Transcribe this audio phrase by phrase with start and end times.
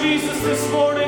[0.00, 0.99] Jesus this morning?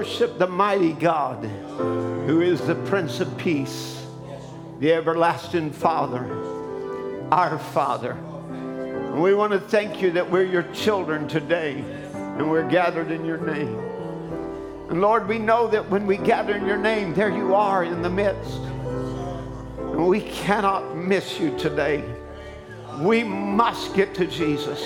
[0.00, 1.44] Worship the mighty God
[2.24, 4.02] who is the Prince of Peace,
[4.78, 6.24] the everlasting Father,
[7.30, 8.12] our Father.
[8.12, 13.26] And we want to thank you that we're your children today and we're gathered in
[13.26, 13.78] your name.
[14.88, 18.00] And Lord, we know that when we gather in your name, there you are in
[18.00, 18.56] the midst.
[18.56, 22.02] And we cannot miss you today.
[23.00, 24.80] We must get to Jesus.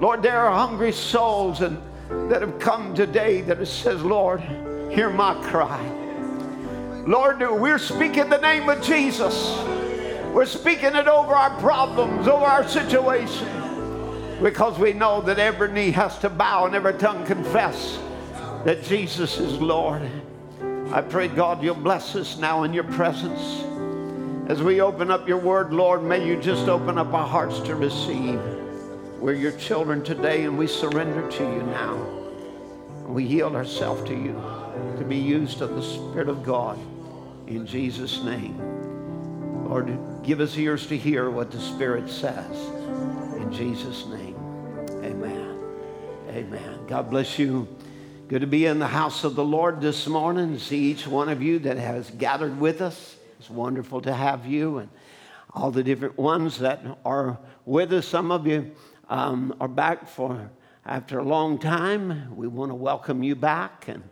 [0.00, 1.76] Lord, there are hungry souls and
[2.10, 4.40] that have come today that says, Lord,
[4.90, 5.80] hear my cry.
[7.06, 9.58] Lord, we're speaking the name of Jesus.
[10.32, 13.48] We're speaking it over our problems, over our situation,
[14.42, 17.98] because we know that every knee has to bow and every tongue confess
[18.64, 20.02] that Jesus is Lord.
[20.92, 23.64] I pray, God, you'll bless us now in your presence.
[24.50, 27.74] As we open up your word, Lord, may you just open up our hearts to
[27.74, 28.40] receive.
[29.18, 31.96] We're your children today, and we surrender to you now.
[33.08, 34.40] We yield ourselves to you
[34.96, 36.78] to be used of the Spirit of God
[37.48, 39.66] in Jesus' name.
[39.68, 42.68] Lord, give us ears to hear what the Spirit says.
[43.38, 44.36] In Jesus' name,
[45.02, 45.58] amen.
[46.28, 46.86] Amen.
[46.86, 47.66] God bless you.
[48.28, 51.28] Good to be in the house of the Lord this morning and see each one
[51.28, 53.16] of you that has gathered with us.
[53.40, 54.88] It's wonderful to have you and
[55.52, 58.06] all the different ones that are with us.
[58.06, 58.70] Some of you
[59.08, 60.50] um, are back for
[60.84, 62.34] after a long time.
[62.36, 64.02] We want to welcome you back and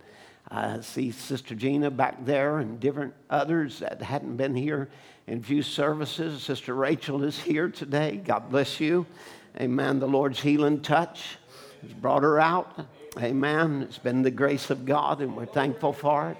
[0.51, 4.89] uh, see Sister Gina back there and different others that hadn't been here
[5.27, 6.43] in few services.
[6.43, 8.17] Sister Rachel is here today.
[8.25, 9.07] God bless you.
[9.61, 9.99] Amen.
[9.99, 11.39] The Lord's healing touch
[11.83, 12.87] has brought her out.
[13.19, 13.83] Amen.
[13.83, 16.37] It's been the grace of God, and we're thankful for it.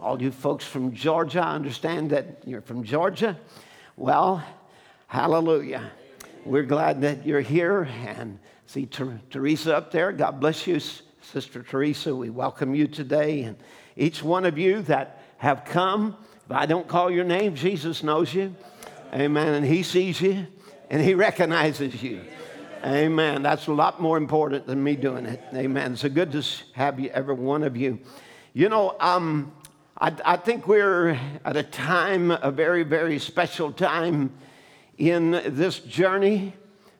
[0.00, 3.36] All you folks from Georgia, I understand that you're from Georgia.
[3.96, 4.42] Well,
[5.08, 5.90] hallelujah.
[6.44, 10.12] We're glad that you're here and see Ter- Teresa up there.
[10.12, 10.80] God bless you,
[11.20, 12.14] Sister Teresa.
[12.14, 13.42] We welcome you today.
[13.42, 13.56] And
[13.96, 16.16] each one of you that have come,
[16.46, 18.54] if I don't call your name, Jesus knows you.
[19.12, 19.54] Amen.
[19.54, 20.46] And He sees you
[20.88, 22.20] and He recognizes you.
[22.84, 23.42] Amen.
[23.42, 25.42] That's a lot more important than me doing it.
[25.52, 25.96] Amen.
[25.96, 26.42] So good to
[26.72, 27.98] have you, every one of you.
[28.54, 29.52] You know, um,
[29.98, 34.32] I, I think we're at a time, a very, very special time
[34.98, 36.52] in this journey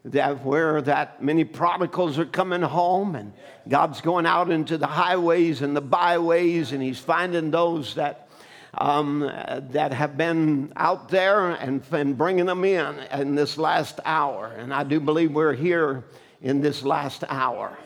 [0.05, 3.33] that where that many prodigals are coming home and
[3.69, 8.29] God's going out into the highways and the byways and he's finding those that
[8.75, 14.47] um, that have been out there and, and bringing them in in this last hour.
[14.57, 16.05] And I do believe we're here
[16.41, 17.77] in this last hour.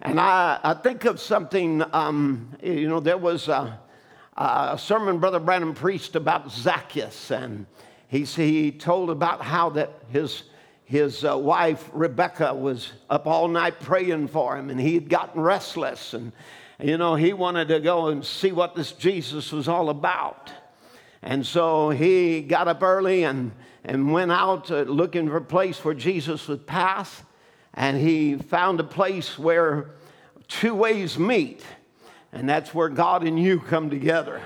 [0.00, 3.78] And I, I think of something, um, you know, there was a,
[4.36, 7.66] a sermon Brother Branham preached about Zacchaeus, and
[8.24, 10.44] he, he told about how that his,
[10.84, 15.40] his uh, wife Rebecca was up all night praying for him, and he had gotten
[15.40, 16.32] restless, and,
[16.80, 20.50] you know, he wanted to go and see what this Jesus was all about.
[21.22, 23.52] And so he got up early and,
[23.84, 27.22] and went out uh, looking for a place where Jesus would pass.
[27.74, 29.90] And he found a place where
[30.46, 31.64] two ways meet.
[32.32, 34.40] And that's where God and you come together.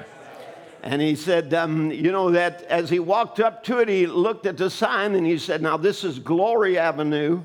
[0.82, 4.47] And he said, um, you know, that as he walked up to it, he looked
[4.47, 7.43] at the sign and he said, now this is Glory Avenue.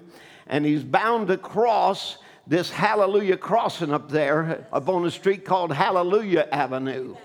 [0.47, 2.17] And he's bound to cross
[2.47, 7.15] this Hallelujah crossing up there up on a street called Hallelujah Avenue.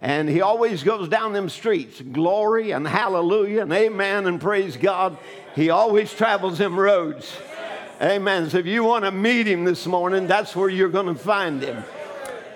[0.00, 5.18] And he always goes down them streets, glory and hallelujah and amen and praise God.
[5.56, 7.36] He always travels them roads.
[8.00, 8.48] Amen.
[8.48, 11.60] So if you want to meet him this morning, that's where you're going to find
[11.60, 11.82] him.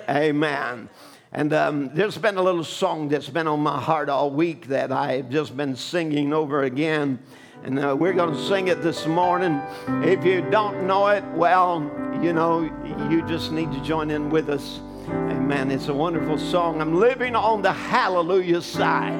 [0.09, 0.89] Amen.
[1.35, 4.93] And um, there's been a little song that's been on my heart all week that
[4.93, 7.19] I've just been singing over again.
[7.65, 9.59] And uh, we're going to sing it this morning.
[10.05, 11.81] If you don't know it, well,
[12.23, 12.63] you know,
[13.09, 14.81] you just need to join in with us.
[15.09, 15.71] Amen.
[15.71, 16.83] It's a wonderful song.
[16.83, 19.19] I'm living on the hallelujah side.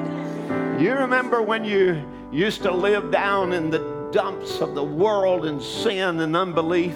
[0.79, 5.59] You remember when you used to live down in the dumps of the world and
[5.59, 6.95] sin and unbelief?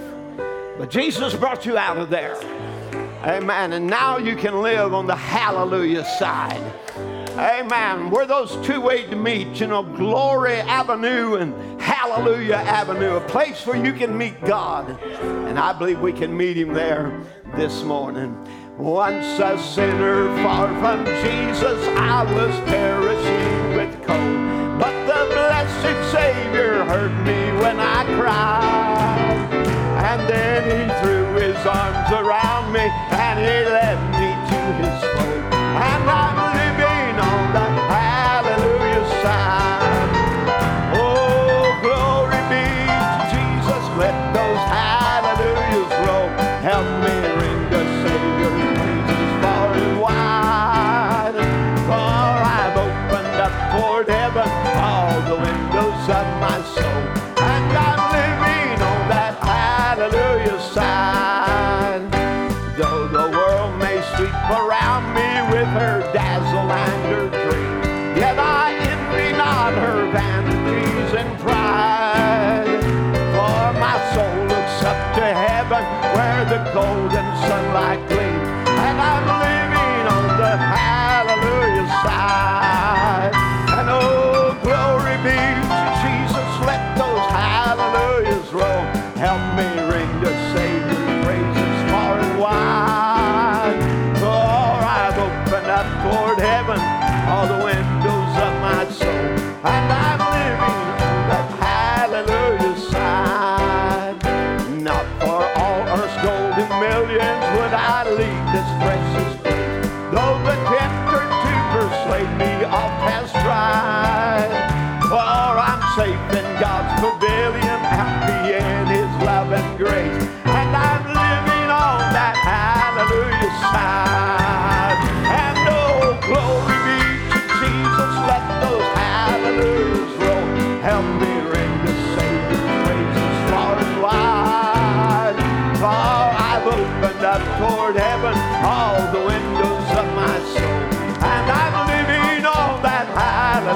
[0.77, 2.37] But Jesus brought you out of there.
[3.23, 3.73] Amen.
[3.73, 6.61] And now you can live on the hallelujah side.
[7.37, 8.09] Amen.
[8.09, 13.65] Where those two ways to meet, you know, Glory Avenue and Hallelujah Avenue, a place
[13.65, 15.01] where you can meet God.
[15.01, 17.19] And I believe we can meet Him there
[17.55, 18.35] this morning.
[18.77, 24.79] Once a sinner far from Jesus, I was perishing with cold.
[24.79, 29.47] But the blessed Savior heard me when I cried.
[29.97, 32.79] And then he threw his arms around me
[33.11, 34.16] and he led me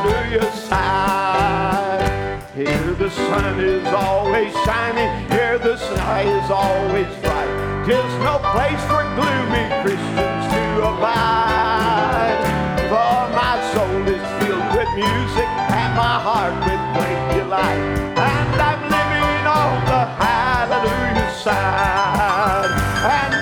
[0.01, 2.41] hallelujah side.
[2.55, 7.85] Here the sun is always shining, here the sky is always bright.
[7.85, 12.39] Tis no place for gloomy Christians to abide.
[12.89, 17.83] For my soul is filled with music and my heart with great delight.
[18.17, 22.71] And I'm living on the hallelujah side.
[23.05, 23.40] And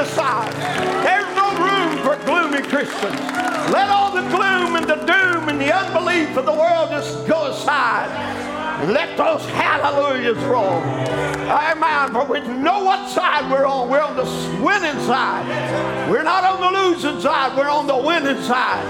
[0.00, 0.52] hallelujah side.
[1.04, 3.20] There's no room for gloomy Christians.
[3.72, 7.46] Let all the gloom and the doom and the unbelief of the world just go
[7.46, 8.08] aside.
[8.88, 10.80] Let those hallelujahs roll.
[11.50, 12.12] Amen.
[12.12, 13.90] For we know what side we're on.
[13.90, 14.24] We're on the
[14.64, 16.10] winning side.
[16.10, 17.56] We're not on the losing side.
[17.56, 18.84] We're on the winning side.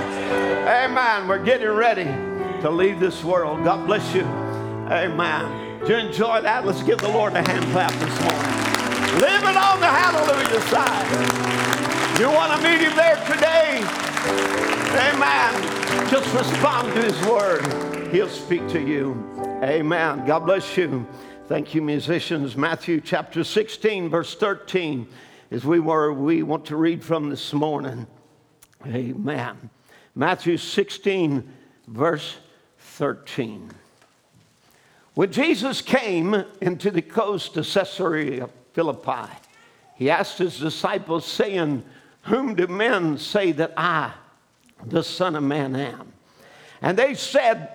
[0.69, 1.27] Amen.
[1.27, 2.05] We're getting ready
[2.63, 3.65] to leave this world.
[3.65, 4.23] God bless you.
[4.23, 5.81] Amen.
[5.85, 6.65] Do you enjoy that?
[6.65, 8.50] Let's give the Lord a hand clap this morning.
[9.19, 12.21] Living on the hallelujah side.
[12.21, 13.83] You want to meet him there today?
[15.11, 16.09] Amen.
[16.09, 18.13] Just respond to his word.
[18.13, 19.15] He'll speak to you.
[19.65, 20.25] Amen.
[20.27, 21.05] God bless you.
[21.49, 22.57] Thank you, musicians.
[22.57, 25.09] Matthew chapter 16, verse 13
[25.51, 28.07] is we were we want to read from this morning.
[28.87, 29.71] Amen.
[30.15, 31.53] Matthew 16,
[31.89, 32.37] verse
[32.79, 33.73] 13.
[35.15, 39.31] When Jesus came into the coast of Caesarea Philippi,
[39.95, 41.85] he asked his disciples, saying,
[42.23, 44.13] Whom do men say that I,
[44.85, 46.13] the Son of Man, am?
[46.81, 47.69] And they said,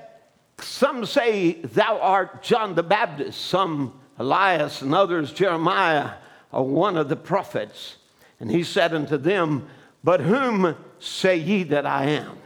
[0.59, 6.11] Some say thou art John the Baptist, some Elias, and others Jeremiah,
[6.51, 7.97] or one of the prophets.
[8.39, 9.67] And he said unto them,
[10.03, 12.37] But whom say ye that I am?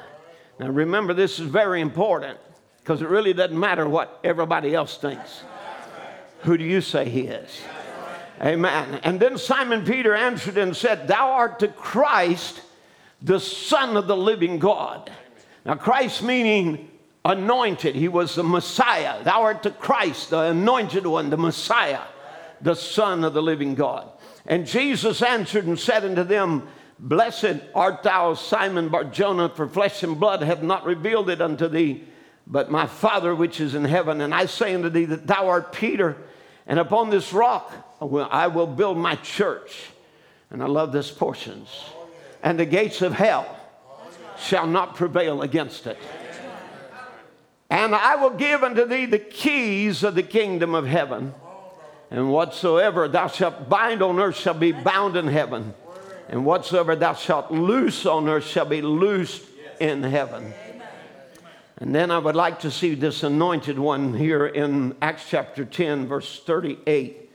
[0.60, 2.38] Now remember, this is very important
[2.80, 5.44] because it really doesn't matter what everybody else thinks.
[6.42, 7.62] Who do you say he is?
[8.42, 9.02] Amen.
[9.04, 12.62] And then Simon Peter answered and said, Thou art the Christ,
[13.22, 15.12] the Son of the living God.
[15.66, 16.90] Now, Christ meaning
[17.26, 17.96] anointed.
[17.96, 19.24] He was the Messiah.
[19.24, 22.02] Thou art the Christ, the anointed one, the Messiah,
[22.62, 24.10] the Son of the living God.
[24.46, 26.68] And Jesus answered and said unto them,
[26.98, 32.06] Blessed art thou, Simon Barjona, for flesh and blood have not revealed it unto thee,
[32.48, 34.22] but my Father which is in heaven.
[34.22, 36.18] And I say unto thee that thou art Peter,
[36.68, 39.92] and upon this rock I will build my church.
[40.50, 41.70] And I love this portions.
[42.42, 43.58] And the gates of hell
[44.40, 45.98] shall not prevail against it.
[47.70, 51.36] And I will give unto thee the keys of the kingdom of heaven.
[52.10, 55.76] And whatsoever thou shalt bind on earth shall be bound in heaven.
[56.30, 59.44] And whatsoever thou shalt loose on earth shall be loosed
[59.80, 60.54] in heaven.
[61.78, 66.08] And then I would like to see this anointed one here in Acts chapter 10,
[66.08, 67.29] verse 38.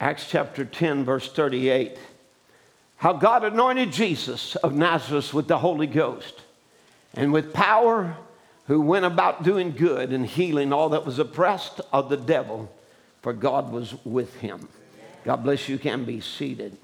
[0.00, 1.96] Acts chapter 10, verse 38.
[2.96, 6.42] How God anointed Jesus of Nazareth with the Holy Ghost
[7.14, 8.16] and with power,
[8.66, 12.72] who went about doing good and healing all that was oppressed of the devil,
[13.22, 14.68] for God was with him.
[15.24, 15.78] God bless you.
[15.78, 16.76] Can be seated.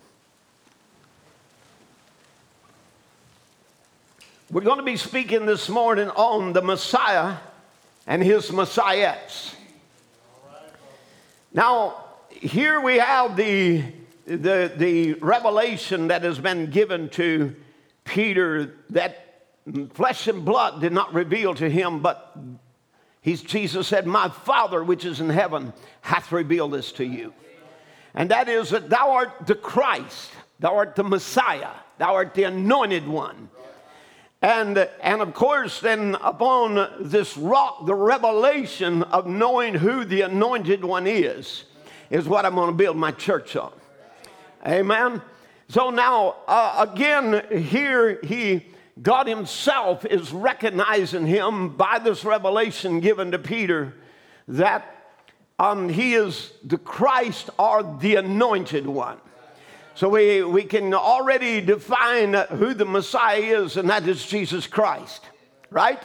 [4.50, 7.36] We're going to be speaking this morning on the Messiah
[8.06, 9.54] and his Messiahs.
[11.52, 12.04] Now,
[12.40, 13.84] here we have the,
[14.26, 17.54] the, the revelation that has been given to
[18.04, 19.44] Peter that
[19.92, 22.36] flesh and blood did not reveal to him, but
[23.20, 27.34] he's, Jesus said, My Father which is in heaven hath revealed this to you.
[28.14, 32.44] And that is that thou art the Christ, thou art the Messiah, thou art the
[32.44, 33.50] anointed one.
[34.42, 40.82] And, and of course, then upon this rock, the revelation of knowing who the anointed
[40.82, 41.64] one is
[42.10, 43.72] is what I'm going to build my church on.
[44.66, 45.22] Amen.
[45.68, 48.66] So now, uh, again, here he,
[49.00, 53.94] God Himself is recognizing him by this revelation given to Peter
[54.48, 54.96] that
[55.60, 59.18] um, he is the Christ or the anointed one.
[59.94, 65.22] So we, we can already define who the Messiah is, and that is Jesus Christ,
[65.70, 66.02] right?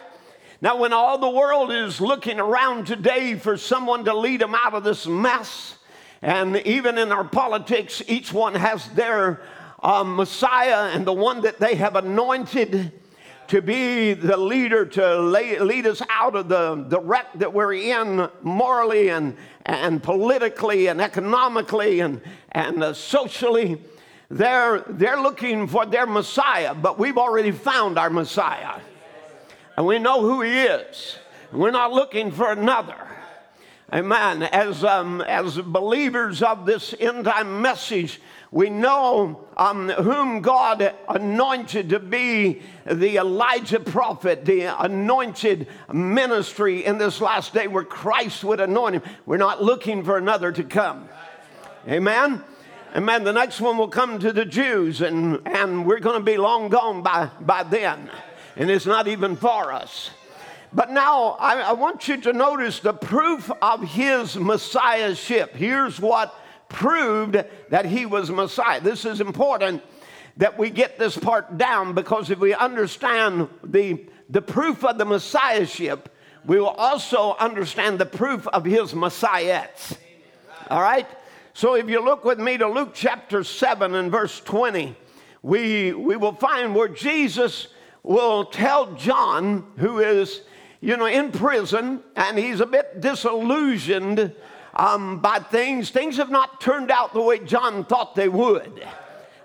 [0.62, 4.74] Now, when all the world is looking around today for someone to lead them out
[4.74, 5.75] of this mess,
[6.26, 9.42] and even in our politics, each one has their
[9.84, 12.92] um, Messiah and the one that they have anointed
[13.50, 17.74] to be the leader to lay, lead us out of the, the wreck that we're
[17.74, 22.20] in morally and, and politically and economically and,
[22.54, 23.80] and uh, socially.
[24.32, 28.80] They're, they're looking for their Messiah, but we've already found our Messiah.
[29.78, 31.20] And we know who he is.
[31.52, 33.15] We're not looking for another.
[33.94, 34.44] Amen.
[34.44, 38.20] As, um, as believers of this end time message,
[38.52, 46.98] we know um, whom God anointed to be the Elijah prophet, the anointed ministry in
[46.98, 49.04] this last day where Christ would anoint him.
[49.26, 51.08] We're not looking for another to come.
[51.88, 52.44] Amen.
[52.96, 53.24] Amen.
[53.24, 56.70] The next one will come to the Jews, and, and we're going to be long
[56.70, 58.10] gone by, by then.
[58.56, 60.10] And it's not even for us.
[60.76, 65.56] But now I, I, want you to notice the proof of his messiahship.
[65.56, 66.36] Here's what
[66.68, 68.82] proved that he was Messiah.
[68.82, 69.82] This is important
[70.36, 75.06] that we get this part down because if we understand the, the proof of the
[75.06, 76.14] messiahship,
[76.46, 79.98] we will also understand the proof of his messiahs.
[80.70, 81.08] All right?
[81.54, 84.94] So if you look with me to Luke chapter 7 and verse 20,
[85.42, 87.70] we, we will find where Jesus
[88.04, 90.42] will tell John, who is
[90.82, 94.34] you know, in prison and he's a bit disillusioned
[94.74, 95.90] um, by things.
[95.90, 98.86] Things have not turned out the way John thought they would.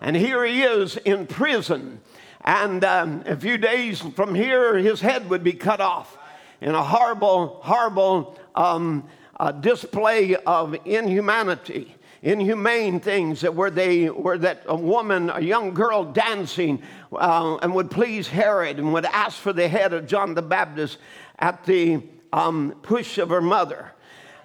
[0.00, 2.00] And here he is in prison.
[2.42, 6.16] And um, a few days from here, his head would be cut off
[6.60, 9.06] in a horrible, horrible um,
[9.38, 15.72] uh, display of inhumanity inhumane things that were they were that a woman a young
[15.72, 20.34] girl dancing uh, and would please herod and would ask for the head of john
[20.34, 20.98] the baptist
[21.38, 23.92] at the um, push of her mother.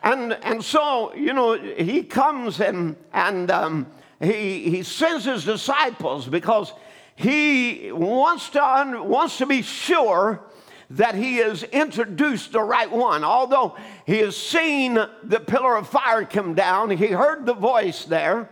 [0.04, 3.88] And and so you know he comes and and um,
[4.20, 6.74] he he sends his disciples because
[7.16, 10.42] he wants to un, wants to be sure
[10.92, 13.24] that he has introduced the right one.
[13.24, 13.76] Although
[14.06, 18.50] he has seen the pillar of fire come down, he heard the voice there.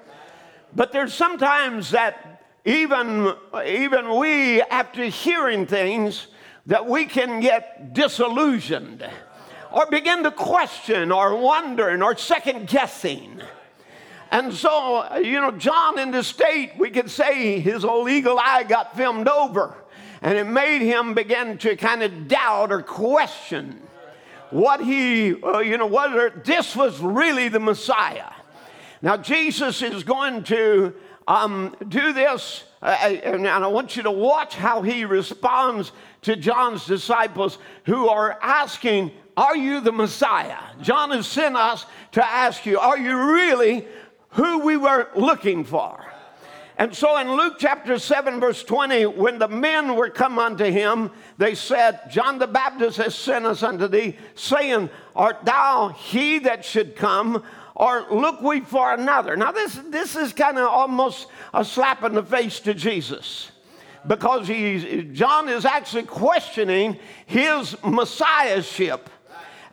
[0.76, 3.34] But there's sometimes that even,
[3.66, 6.28] even we, after hearing things,
[6.66, 9.08] that we can get disillusioned
[9.72, 13.42] or begin to question or wondering or second guessing.
[14.32, 18.64] And so, you know, John in the state, we could say his old eagle eye
[18.64, 19.83] got filmed over.
[20.24, 23.82] And it made him begin to kind of doubt or question
[24.52, 28.32] what he, uh, you know, whether this was really the Messiah.
[29.02, 30.96] Now, Jesus is going to
[31.28, 36.38] um, do this, uh, uh, and I want you to watch how he responds to
[36.38, 40.60] John's disciples who are asking, Are you the Messiah?
[40.82, 43.86] John has sent us to ask you, Are you really
[44.30, 46.13] who we were looking for?
[46.78, 51.12] And so in Luke chapter 7, verse 20, when the men were come unto him,
[51.38, 56.66] they said, John the Baptist has sent us unto thee, saying, Art thou he that
[56.66, 57.44] should come,
[57.76, 59.36] or look we for another?
[59.38, 63.52] Now, this, this is kind of almost a slap in the face to Jesus
[64.08, 69.10] because he's, John is actually questioning his messiahship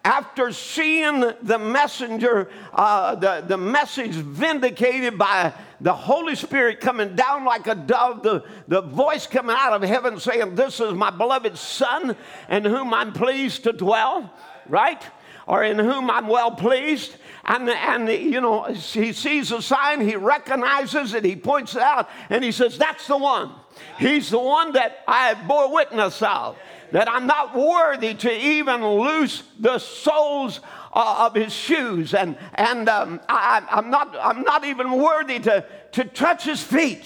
[0.04, 7.44] after seeing the messenger, uh, the, the message vindicated by the Holy Spirit coming down
[7.44, 11.56] like a dove, the, the voice coming out of heaven saying, This is my beloved
[11.58, 12.16] Son
[12.48, 14.32] in whom I'm pleased to dwell,
[14.68, 15.02] right?
[15.46, 17.16] Or in whom I'm well pleased.
[17.44, 22.08] And, and you know, he sees a sign, he recognizes it, he points it out,
[22.30, 23.52] and he says, That's the one.
[23.98, 26.56] He's the one that I bore witness of
[26.92, 30.60] that I'm not worthy to even loose the soles
[30.92, 35.64] uh, of his shoes, and, and um, I, am not, I'm not even worthy to,
[35.92, 37.04] to touch his feet.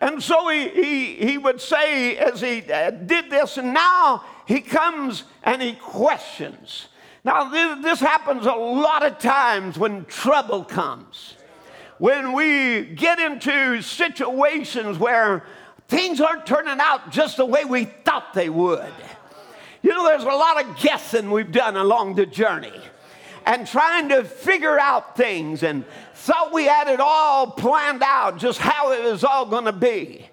[0.00, 4.60] And so he, he, he would say, as he uh, did this, and now he
[4.60, 6.88] comes and he questions.
[7.24, 11.34] Now, this, this happens a lot of times when trouble comes.
[11.98, 15.46] When we get into situations where
[15.92, 18.92] things aren't turning out just the way we thought they would.
[19.82, 22.72] You know, there's a lot of guessing we've done along the journey
[23.44, 28.58] and trying to figure out things and thought we had it all planned out, just
[28.58, 30.26] how it was all going to be.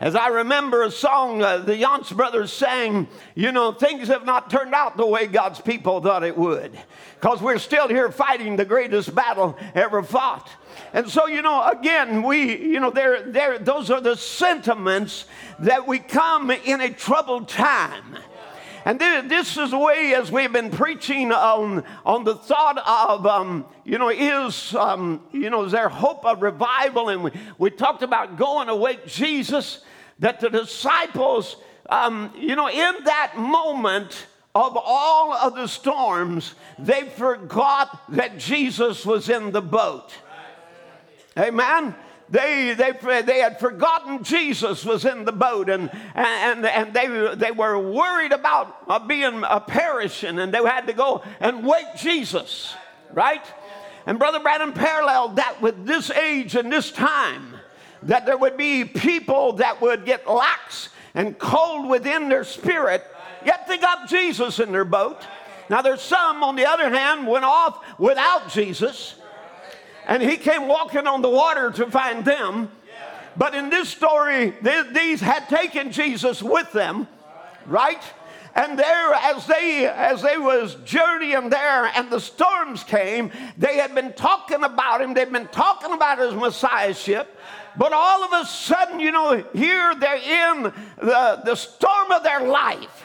[0.00, 4.50] As I remember a song uh, the Yance brothers sang, you know, things have not
[4.50, 6.76] turned out the way God's people thought it would.
[7.20, 10.50] Because we're still here fighting the greatest battle ever fought.
[10.94, 15.24] And so, you know, again, we, you know, there, there, those are the sentiments
[15.58, 18.16] that we come in a troubled time.
[18.84, 23.66] And this is the way, as we've been preaching on, on the thought of, um,
[23.84, 27.08] you know, is, um, you know, is there hope of revival?
[27.08, 29.80] And we, we talked about going awake Jesus,
[30.20, 31.56] that the disciples,
[31.90, 39.04] um, you know, in that moment of all of the storms, they forgot that Jesus
[39.04, 40.12] was in the boat.
[41.38, 41.94] Amen.
[42.30, 47.50] They, they, they had forgotten Jesus was in the boat and, and, and they, they
[47.50, 52.74] were worried about uh, being uh, perishing and they had to go and wake Jesus,
[53.12, 53.44] right?
[54.06, 57.56] And Brother Branham paralleled that with this age and this time
[58.04, 63.04] that there would be people that would get lax and cold within their spirit,
[63.44, 65.22] yet they got Jesus in their boat.
[65.70, 69.14] Now, there's some, on the other hand, went off without Jesus
[70.06, 72.70] and he came walking on the water to find them.
[73.36, 77.08] But in this story, these had taken Jesus with them,
[77.66, 78.02] right?
[78.54, 83.92] And there, as they as they was journeying there, and the storms came, they had
[83.92, 85.14] been talking about him.
[85.14, 87.36] They'd been talking about his messiahship.
[87.76, 92.46] But all of a sudden, you know, here they're in the, the storm of their
[92.46, 93.02] life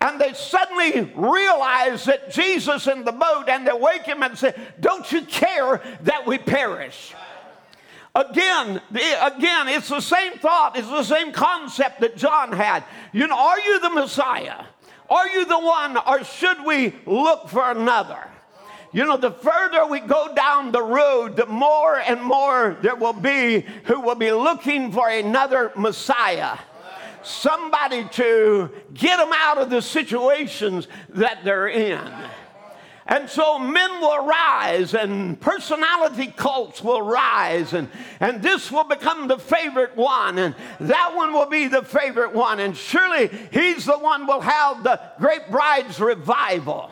[0.00, 4.54] and they suddenly realize that Jesus in the boat and they wake him and say,
[4.80, 7.14] Don't you care that we perish?
[8.14, 12.84] Again, again, it's the same thought, it's the same concept that John had.
[13.12, 14.64] You know, are you the Messiah?
[15.10, 18.28] Are you the one, or should we look for another?
[18.92, 23.12] you know, the further we go down the road, the more and more there will
[23.12, 26.58] be who will be looking for another Messiah.
[27.28, 32.00] Somebody to get them out of the situations that they're in.
[33.10, 37.88] And so men will rise and personality cults will rise and,
[38.20, 42.60] and this will become the favorite one and that one will be the favorite one.
[42.60, 46.90] And surely he's the one will have the great bride's revival.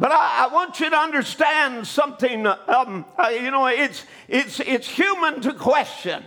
[0.00, 2.46] But I, I, want you to understand something.
[2.46, 6.24] Um, uh, you know, it's, it's, it's human to question.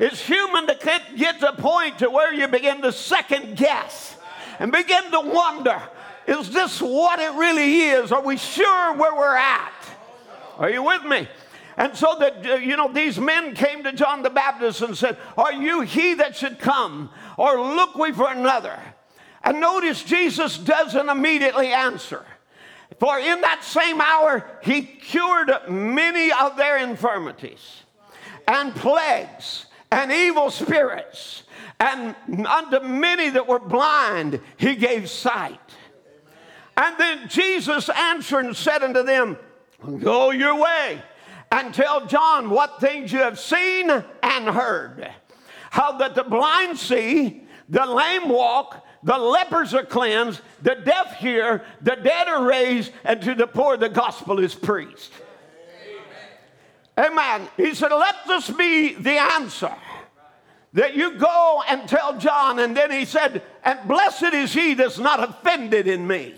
[0.00, 4.16] It's human to get, to a point to where you begin to second guess
[4.58, 5.78] and begin to wonder,
[6.26, 8.10] is this what it really is?
[8.10, 9.74] Are we sure where we're at?
[10.56, 11.28] Are you with me?
[11.76, 15.18] And so that, uh, you know, these men came to John the Baptist and said,
[15.36, 17.10] Are you he that should come?
[17.36, 18.78] Or look we for another?
[19.44, 22.24] And notice Jesus doesn't immediately answer.
[22.98, 27.82] For in that same hour, he cured many of their infirmities
[28.48, 31.44] and plagues and evil spirits.
[31.78, 32.14] And
[32.46, 35.58] unto many that were blind, he gave sight.
[36.76, 39.38] And then Jesus answered and said unto them,
[39.98, 41.02] Go your way
[41.50, 45.10] and tell John what things you have seen and heard.
[45.70, 51.64] How that the blind see, the lame walk, the lepers are cleansed, the deaf hear,
[51.80, 55.12] the dead are raised, and to the poor the gospel is preached.
[57.00, 57.48] Amen.
[57.56, 59.72] He said, Let this be the answer
[60.74, 62.58] that you go and tell John.
[62.58, 66.34] And then he said, And blessed is he that's not offended in me.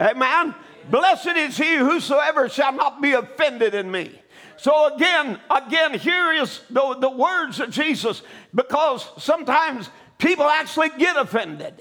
[0.00, 0.54] Amen.
[0.90, 4.20] Blessed is he whosoever shall not be offended in me.
[4.56, 8.22] So again, again, here is the, the words of Jesus,
[8.52, 11.74] because sometimes people actually get offended.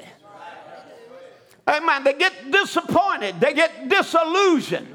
[1.68, 2.04] Amen.
[2.04, 3.40] They get disappointed.
[3.40, 4.88] They get disillusioned.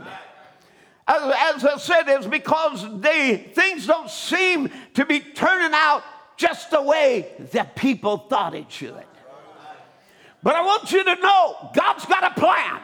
[1.12, 6.03] As, as I said, it's because they things don't seem to be turning out
[6.38, 9.05] just the way that people thought it should.
[10.42, 12.81] But I want you to know God's got a plan.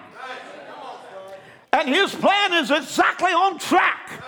[1.72, 4.22] And his plan is exactly on track.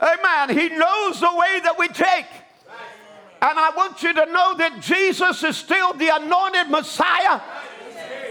[0.00, 0.56] Amen.
[0.56, 2.26] He knows the way that we take.
[3.42, 7.40] And I want you to know that Jesus is still the anointed Messiah.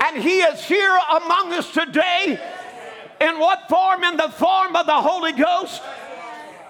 [0.05, 2.39] And he is here among us today.
[3.23, 4.03] In what form?
[4.03, 5.81] In the form of the Holy Ghost.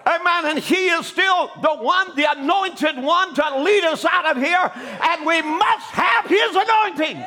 [0.06, 0.46] Amen.
[0.46, 4.72] And he is still the one, the anointed one to lead us out of here.
[4.76, 7.26] And we must have his anointing.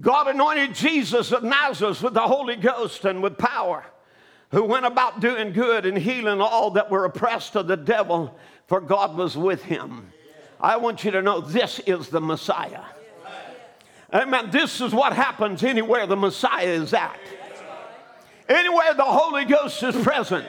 [0.00, 3.84] God anointed Jesus of Nazareth with the Holy Ghost and with power
[4.50, 8.80] who went about doing good and healing all that were oppressed of the devil, for
[8.80, 10.12] God was with him.
[10.60, 12.82] I want you to know this is the Messiah.
[14.12, 14.50] Amen.
[14.50, 17.18] This is what happens anywhere the Messiah is at.
[18.48, 20.46] Anywhere the Holy Ghost is present,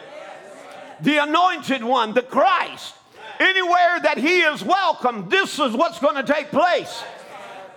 [0.99, 2.95] the anointed one, the Christ,
[3.39, 7.03] anywhere that he is welcome, this is what's going to take place.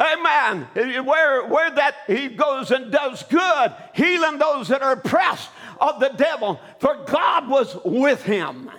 [0.00, 0.66] Amen.
[1.04, 6.08] Where, where that he goes and does good, healing those that are oppressed, of the
[6.08, 8.70] devil, for God was with him.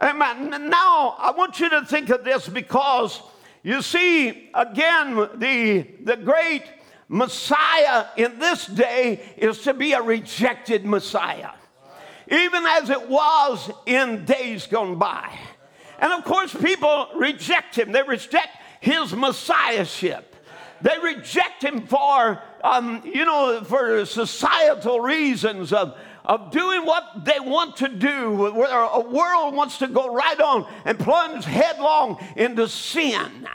[0.00, 0.50] Amen.
[0.68, 3.22] Now, I want you to think of this because
[3.66, 6.62] you see, again, the, the great
[7.08, 11.50] Messiah in this day is to be a rejected Messiah,
[12.30, 15.36] even as it was in days gone by.
[15.98, 20.36] And of course, people reject him, they reject his messiahship.
[20.80, 27.40] They reject him for, um, you know, for societal reasons of, of doing what they
[27.40, 32.68] want to do, where a world wants to go right on and plunge headlong into
[32.68, 33.48] sin.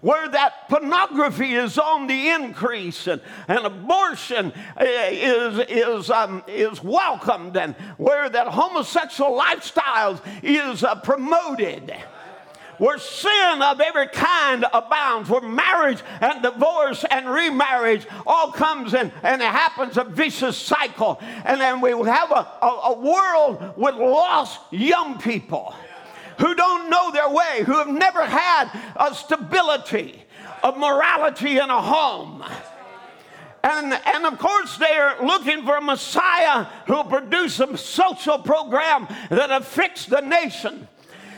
[0.00, 7.56] Where that pornography is on the increase and, and abortion is, is, um, is welcomed,
[7.56, 11.94] and where that homosexual lifestyle is uh, promoted
[12.78, 19.12] where sin of every kind abounds, where marriage and divorce and remarriage all comes in
[19.22, 21.20] and it happens a vicious cycle.
[21.44, 25.74] And then we have a, a, a world with lost young people
[26.38, 30.24] who don't know their way, who have never had a stability
[30.62, 32.44] of morality in a home.
[33.64, 39.60] And, and of course, they're looking for a Messiah who'll produce a social program that'll
[39.60, 40.88] fix the nation.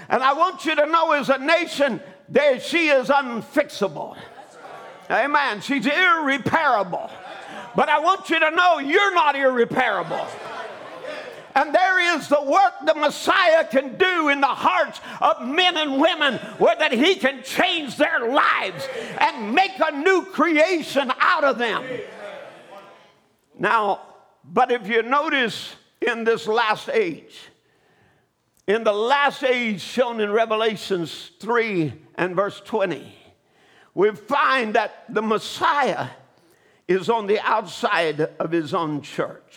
[0.09, 4.17] And I want you to know as a nation, that she is unfixable.
[5.11, 5.61] Amen.
[5.61, 7.11] She's irreparable.
[7.77, 10.27] But I want you to know you're not irreparable.
[11.57, 16.01] And there is the work the Messiah can do in the hearts of men and
[16.01, 18.88] women where that he can change their lives
[19.19, 21.85] and make a new creation out of them.
[23.57, 24.01] Now,
[24.43, 27.37] but if you notice in this last age,
[28.66, 33.14] in the last age shown in Revelations 3 and verse 20,
[33.94, 36.09] we find that the Messiah
[36.88, 39.57] is on the outside of his own church.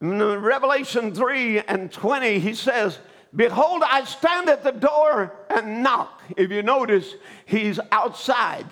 [0.00, 2.98] In Revelation 3 and 20, he says,
[3.34, 6.22] Behold, I stand at the door and knock.
[6.36, 7.14] If you notice,
[7.46, 8.66] he's outside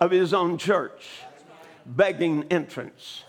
[0.00, 1.06] of his own church,
[1.84, 3.24] begging entrance.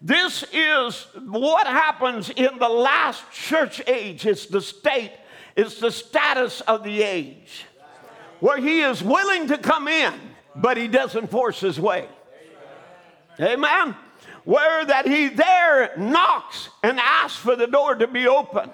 [0.00, 4.26] This is what happens in the last church age.
[4.26, 5.12] It's the state,
[5.56, 7.66] it's the status of the age
[8.40, 10.14] where he is willing to come in,
[10.56, 12.08] but he doesn't force his way.
[13.38, 13.94] Amen.
[14.44, 18.70] Where that he there knocks and asks for the door to be open.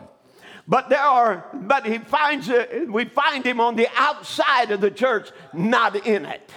[0.69, 4.91] But there are, but he finds it, we find him on the outside of the
[4.91, 6.51] church, not in it.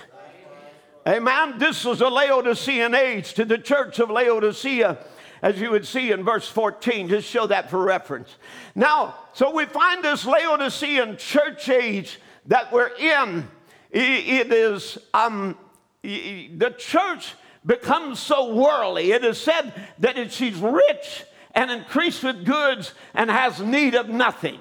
[1.09, 1.57] Amen.
[1.57, 4.99] This was a Laodicean age to the church of Laodicea,
[5.41, 7.09] as you would see in verse 14.
[7.09, 8.35] Just show that for reference.
[8.75, 13.49] Now, so we find this Laodicean church age that we're in.
[13.89, 15.57] It is, um,
[16.03, 17.33] the church
[17.65, 19.11] becomes so worldly.
[19.11, 21.23] It is said that she's rich
[21.55, 24.59] and increased with goods and has need of nothing.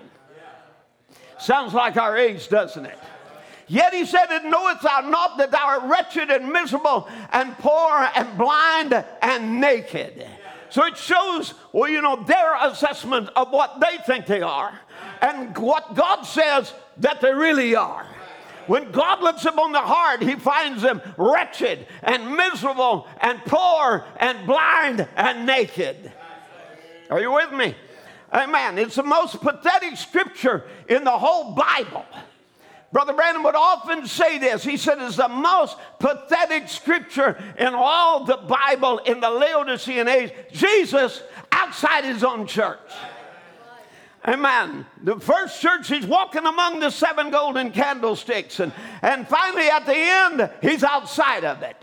[1.39, 2.99] Sounds like our age, doesn't it?
[3.69, 8.09] Yet he said, And knowest thou not that thou art wretched and miserable and poor
[8.17, 10.27] and blind and naked?
[10.71, 14.79] So it shows, well, you know, their assessment of what they think they are
[15.21, 18.07] and what God says that they really are.
[18.67, 24.47] When God looks upon the heart, he finds them wretched and miserable and poor and
[24.47, 26.13] blind and naked.
[27.09, 27.75] Are you with me?
[28.31, 28.77] Amen.
[28.77, 32.05] It's the most pathetic scripture in the whole Bible.
[32.91, 34.65] Brother Branham would often say this.
[34.65, 40.33] He said it's the most pathetic scripture in all the Bible in the Laodicean age.
[40.53, 41.23] Jesus
[41.53, 42.79] outside his own church.
[44.27, 44.87] Amen.
[45.05, 48.59] The first church, he's walking among the seven golden candlesticks.
[48.59, 48.73] And,
[49.03, 51.77] and finally, at the end, he's outside of it.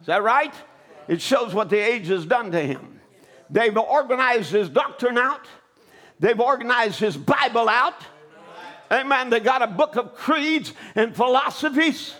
[0.00, 0.54] Is that right?
[1.06, 3.00] It shows what the age has done to him.
[3.50, 5.46] They've organized his doctrine out,
[6.18, 7.94] they've organized his Bible out.
[8.90, 9.30] Amen.
[9.30, 12.14] They got a book of creeds and philosophies.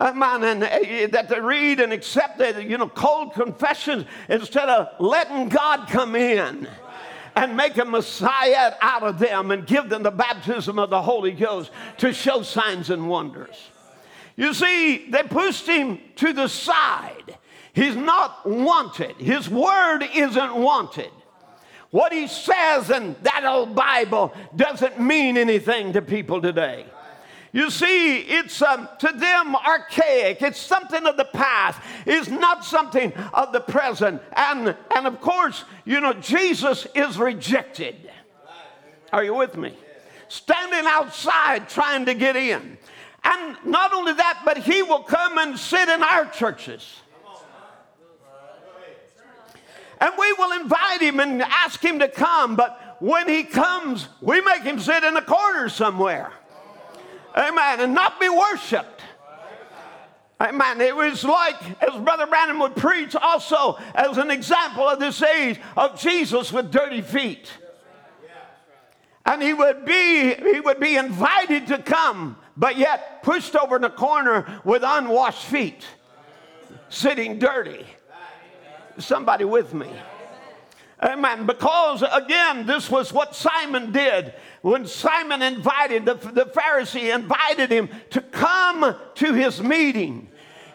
[0.00, 0.42] Amen.
[0.42, 5.48] And uh, that they read and accept it, you know, cold confessions instead of letting
[5.48, 6.68] God come in
[7.36, 11.32] and make a Messiah out of them and give them the baptism of the Holy
[11.32, 13.56] Ghost to show signs and wonders.
[14.36, 17.38] You see, they pushed him to the side.
[17.72, 21.10] He's not wanted, his word isn't wanted.
[21.94, 26.86] What he says in that old Bible doesn't mean anything to people today.
[27.52, 30.42] You see, it's um, to them archaic.
[30.42, 31.80] It's something of the past.
[32.04, 34.20] It's not something of the present.
[34.34, 38.10] And, and of course, you know, Jesus is rejected.
[39.12, 39.72] Are you with me?
[40.26, 42.76] Standing outside trying to get in.
[43.22, 47.02] And not only that, but he will come and sit in our churches.
[50.00, 54.40] And we will invite him and ask him to come, but when he comes, we
[54.40, 56.32] make him sit in a corner somewhere.
[57.36, 57.80] Amen.
[57.80, 59.02] And not be worshiped.
[60.40, 60.80] Amen.
[60.80, 65.60] It was like, as Brother Branham would preach also as an example of this age
[65.76, 67.50] of Jesus with dirty feet.
[69.26, 73.84] And he would be, he would be invited to come, but yet pushed over in
[73.84, 75.86] a corner with unwashed feet,
[76.88, 77.86] sitting dirty
[78.98, 79.88] somebody with me.
[81.02, 81.44] Amen.
[81.44, 84.32] Because again, this was what Simon did.
[84.62, 90.28] When Simon invited, the, the Pharisee invited him to come to his meeting.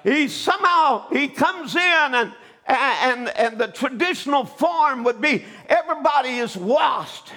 [0.03, 2.33] He somehow, he comes in and,
[2.67, 7.31] and, and the traditional form would be everybody is washed.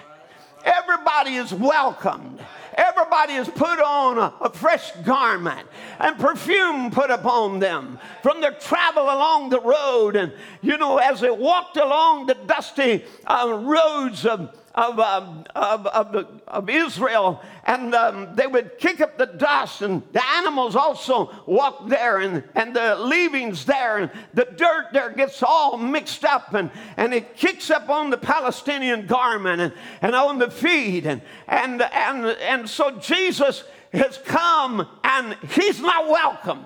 [0.64, 2.40] Everybody is welcomed.
[2.74, 8.52] Everybody is put on a, a, fresh garment and perfume put upon them from their
[8.52, 10.16] travel along the road.
[10.16, 10.32] And,
[10.62, 16.40] you know, as they walked along the dusty uh, roads of of, um, of, of,
[16.48, 21.88] of, Israel, and um, they would kick up the dust, and the animals also walk
[21.88, 26.70] there, and, and the leavings there, and the dirt there gets all mixed up, and,
[26.96, 31.04] and it kicks up on the Palestinian garment and, and on the feet.
[31.04, 36.64] And, and, and, and so Jesus has come, and he's not welcomed.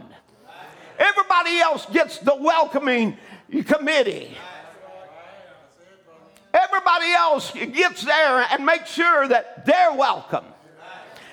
[0.99, 3.17] Everybody else gets the welcoming
[3.67, 4.37] committee.
[6.57, 10.45] Everybody else gets there and makes sure that they're welcome.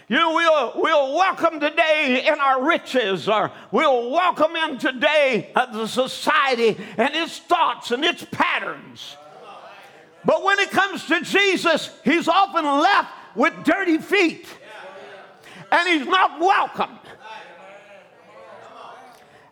[0.09, 0.33] You know,
[0.75, 7.39] we'll, welcome today in our riches, or we'll welcome in today the society and its
[7.39, 9.15] thoughts and its patterns.
[10.25, 14.45] But when it comes to Jesus, he's often left with dirty feet,
[15.71, 16.99] and he's not welcomed.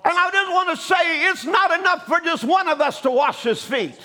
[0.04, 3.12] And I just want to say it's not enough for just one of us to
[3.12, 3.98] wash his feet.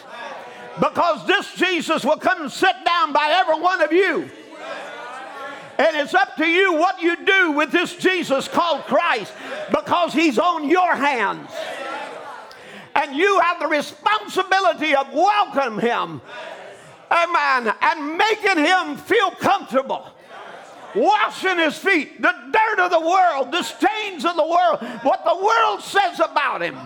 [0.81, 4.31] Because this Jesus will come and sit down by every one of you.
[5.79, 9.33] And it's up to you what you do with this Jesus called Christ
[9.71, 11.51] because he's on your hands.
[12.95, 16.23] And you have the responsibility of welcoming him.
[17.11, 17.75] Amen.
[17.83, 20.13] And making him feel comfortable
[20.97, 25.37] washing his feet, the dirt of the world, the stains of the world, what the
[25.37, 26.79] world says about him.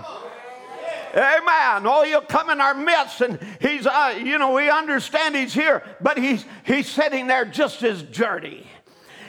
[1.14, 1.86] Amen.
[1.86, 5.82] Oh, he'll come in our midst, and he's, uh, you know, we understand he's here,
[6.00, 8.66] but he's he's sitting there just as dirty.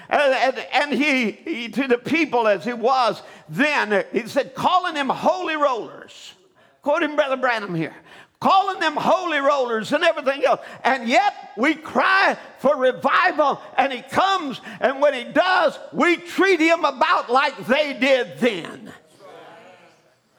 [0.10, 4.94] And, and, and he, he, to the people as he was then, he said, calling
[4.94, 6.34] them holy rollers.
[6.82, 7.96] Quoting Brother Branham here
[8.42, 10.60] calling them holy rollers and everything else.
[10.84, 16.60] And yet we cry for revival, and he comes, and when he does, we treat
[16.60, 18.92] him about like they did then.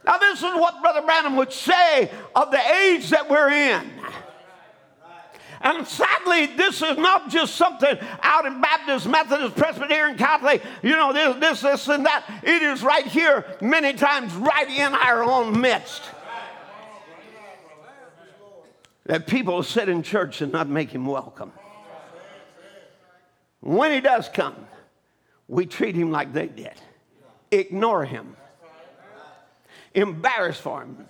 [0.05, 3.91] Now, this is what Brother Branham would say of the age that we're in.
[5.61, 11.13] And sadly, this is not just something out in Baptist, Methodist, Presbyterian, Catholic, you know,
[11.13, 12.25] this, this, this, and that.
[12.43, 16.03] It is right here, many times, right in our own midst
[19.07, 21.53] that people sit in church and not make him welcome.
[23.61, 24.57] When he does come,
[25.49, 26.75] we treat him like they did,
[27.51, 28.37] ignore him,
[29.95, 31.07] embarrass for him.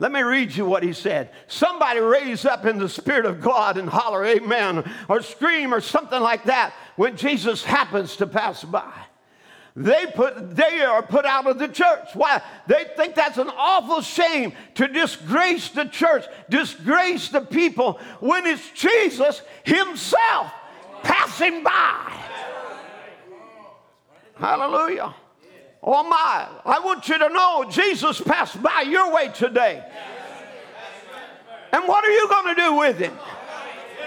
[0.00, 1.30] Let me read you what he said.
[1.46, 6.20] Somebody raise up in the Spirit of God and holler, Amen, or scream or something
[6.20, 8.90] like that when Jesus happens to pass by.
[9.76, 12.08] They put they are put out of the church.
[12.14, 12.42] Why?
[12.66, 18.68] They think that's an awful shame to disgrace the church disgrace the people when it's
[18.72, 20.52] jesus himself
[21.02, 22.20] passing by.
[24.34, 25.14] Hallelujah
[25.82, 29.82] oh my i want you to know jesus passed by your way today
[31.72, 33.16] and what are you going to do with him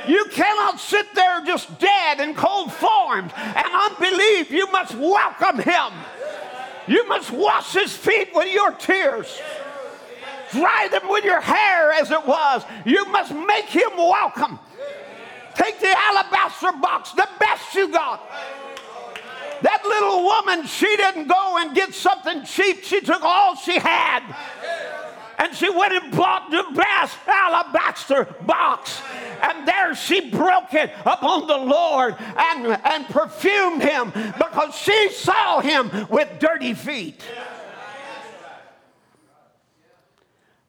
[0.07, 4.51] you cannot sit there just dead and cold formed and unbelief.
[4.51, 5.93] You must welcome him.
[6.87, 9.39] You must wash his feet with your tears.
[10.51, 12.63] Dry them with your hair as it was.
[12.85, 14.59] You must make him welcome.
[15.55, 18.21] Take the alabaster box, the best you got.
[19.63, 22.83] That little woman, she didn't go and get something cheap.
[22.83, 24.23] She took all she had
[25.37, 29.01] and she went and bought the best alabaster box.
[29.41, 35.59] And there she broke it upon the Lord and, and perfumed him because she saw
[35.59, 37.21] him with dirty feet.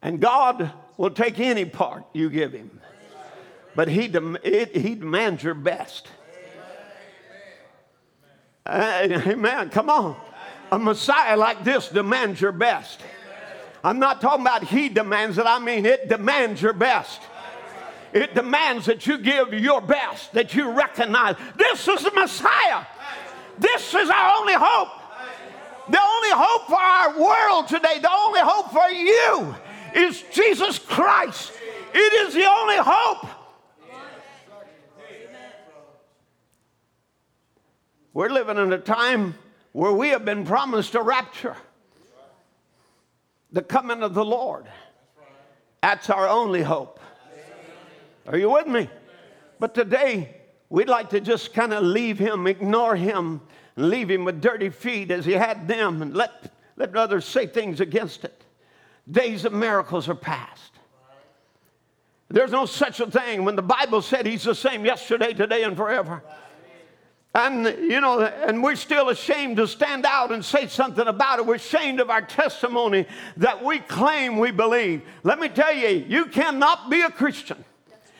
[0.02, 2.80] And God will take any part you give him,
[3.74, 6.09] but he, dem- it, he demands your best.
[8.68, 9.68] Amen.
[9.70, 10.16] Come on.
[10.72, 13.00] A Messiah like this demands your best.
[13.83, 17.20] I'm not talking about he demands it, I mean it demands your best.
[18.14, 22.87] It demands that you give your best, that you recognize this is the Messiah.
[23.59, 24.88] This is our only hope.
[25.90, 29.55] The only hope for our world today, the only hope for you
[29.94, 31.53] is Jesus Christ.
[31.92, 33.29] It is the only hope.
[38.14, 39.35] We're living in a time
[39.72, 41.57] where we have been promised a rapture
[43.50, 44.66] the coming of the Lord.
[45.81, 46.98] That's our only hope.
[48.27, 48.88] Are you with me?
[49.61, 50.37] But today,
[50.70, 53.40] we'd like to just kind of leave him, ignore him,
[53.77, 57.81] leave him with dirty feet as he had them, and let, let others say things
[57.81, 58.44] against it.
[59.09, 60.72] Days of miracles are past.
[62.29, 65.77] There's no such a thing when the Bible said he's the same yesterday, today, and
[65.77, 66.24] forever.
[67.35, 71.46] And, you know, and we're still ashamed to stand out and say something about it.
[71.46, 73.06] We're ashamed of our testimony
[73.38, 75.02] that we claim we believe.
[75.24, 77.64] Let me tell you, you cannot be a Christian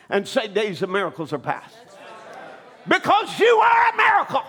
[0.09, 1.77] and say days of miracles are past.
[2.89, 4.43] Because you are a miracle.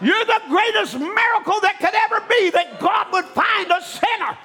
[0.00, 4.36] You're the greatest miracle that could ever be that God would find a sinner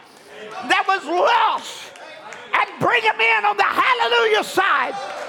[0.68, 1.94] that was lost
[2.54, 5.29] and bring him in on the hallelujah side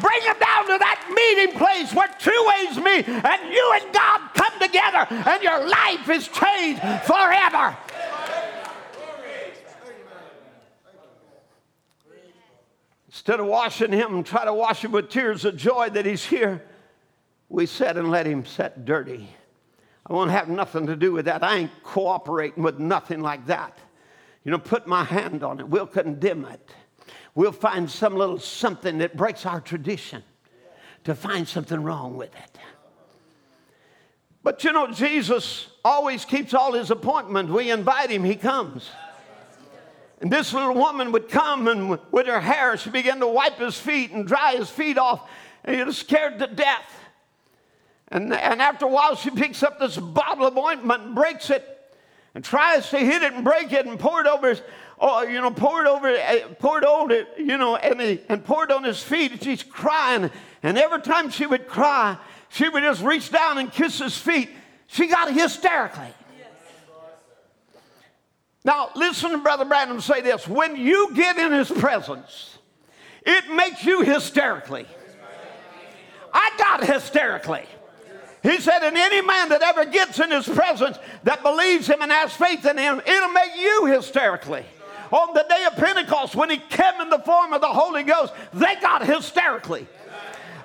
[0.00, 4.30] Bring them down to that meeting place where two ways meet and you and God
[4.34, 7.76] come together and your life is changed forever.
[13.06, 16.62] Instead of washing him try to wash him with tears of joy that he's here,
[17.48, 19.28] we sat and let him set dirty.
[20.06, 21.42] I won't have nothing to do with that.
[21.42, 23.76] I ain't cooperating with nothing like that.
[24.44, 25.68] You know, put my hand on it.
[25.68, 26.70] We'll condemn it.
[27.38, 30.24] We'll find some little something that breaks our tradition
[31.04, 32.58] to find something wrong with it.
[34.42, 37.52] But you know, Jesus always keeps all his appointments.
[37.52, 38.90] We invite him, he comes.
[40.20, 43.78] And this little woman would come and with her hair, she began to wipe his
[43.78, 45.30] feet and dry his feet off.
[45.62, 46.92] And he was scared to death.
[48.08, 51.94] And, and after a while, she picks up this bottle of ointment and breaks it
[52.34, 54.60] and tries to hit it and break it and pour it over his,
[55.00, 58.20] oh, you know, poured over, eh, poured pour it over, it, you know, and, he,
[58.28, 59.32] and pour it on his feet.
[59.32, 60.30] And she's crying.
[60.62, 62.16] And every time she would cry,
[62.48, 64.50] she would just reach down and kiss his feet.
[64.86, 66.12] She got hysterically.
[68.64, 70.46] Now, listen to Brother Branham say this.
[70.46, 72.58] When you get in his presence,
[73.24, 74.86] it makes you hysterically.
[76.32, 77.64] I got hysterically.
[78.42, 82.12] He said, and any man that ever gets in his presence that believes him and
[82.12, 84.64] has faith in him, it'll make you hysterically.
[85.10, 88.32] On the day of Pentecost, when he came in the form of the Holy Ghost,
[88.52, 89.86] they got hysterically.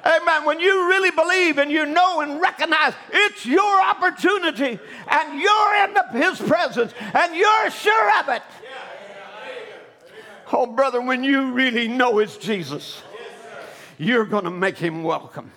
[0.06, 0.44] Amen.
[0.44, 4.78] When you really believe and you know and recognize it's your opportunity
[5.08, 8.44] and you're in the, his presence and you're sure of it.
[10.52, 13.02] Oh, brother, when you really know it's Jesus,
[13.98, 15.52] you're going to make him welcome.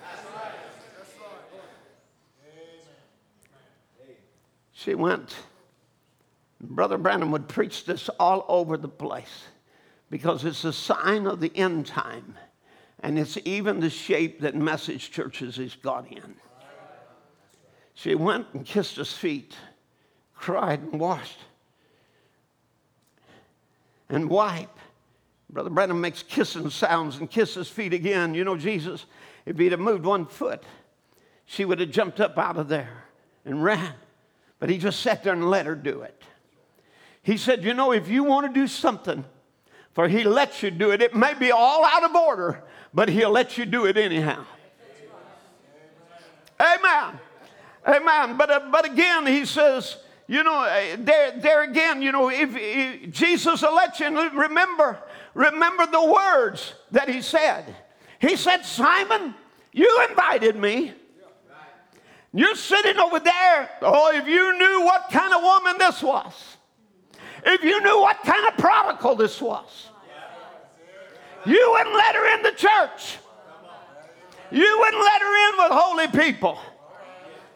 [4.72, 5.34] She went.
[6.68, 9.44] Brother Branham would preach this all over the place
[10.10, 12.36] because it's a sign of the end time.
[13.00, 16.36] And it's even the shape that message churches is got in.
[17.94, 19.54] She went and kissed his feet,
[20.34, 21.38] cried and washed,
[24.08, 24.78] and wiped.
[25.48, 28.34] Brother Branham makes kissing sounds and kisses feet again.
[28.34, 29.06] You know, Jesus,
[29.44, 30.62] if he'd have moved one foot,
[31.44, 33.04] she would have jumped up out of there
[33.44, 33.94] and ran.
[34.58, 36.22] But he just sat there and let her do it.
[37.26, 39.24] He said, You know, if you want to do something,
[39.94, 42.62] for he lets you do it, it may be all out of order,
[42.94, 44.44] but he'll let you do it anyhow.
[46.60, 47.18] Amen.
[47.84, 48.36] Amen.
[48.36, 49.96] But, uh, but again, he says,
[50.28, 54.96] you know, uh, there, there again, you know, if, if Jesus you remember,
[55.34, 57.74] remember the words that he said.
[58.20, 59.34] He said, Simon,
[59.72, 60.92] you invited me.
[62.32, 63.70] You're sitting over there.
[63.82, 66.55] Oh, if you knew what kind of woman this was,
[67.46, 69.88] if you knew what kind of prodigal this was,
[71.46, 73.18] you wouldn't let her in the church.
[74.50, 76.58] You wouldn't let her in with holy people.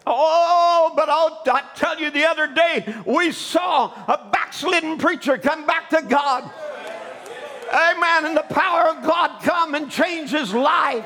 [0.05, 5.65] Oh, but I'll, I tell you, the other day we saw a backslidden preacher come
[5.67, 6.49] back to God.
[7.71, 8.25] Amen.
[8.25, 11.05] And the power of God come and change his life.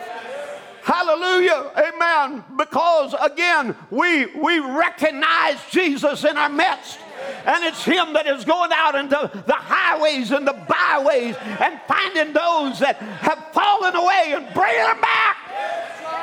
[0.84, 1.72] Hallelujah.
[1.76, 2.44] Amen.
[2.56, 7.00] Because again, we we recognize Jesus in our midst.
[7.46, 12.34] And it's Him that is going out into the highways and the byways and finding
[12.34, 15.38] those that have fallen away and bringing them back.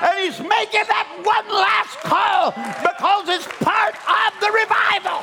[0.02, 2.50] And He's making that one last call
[2.82, 5.22] because it's part of the revival.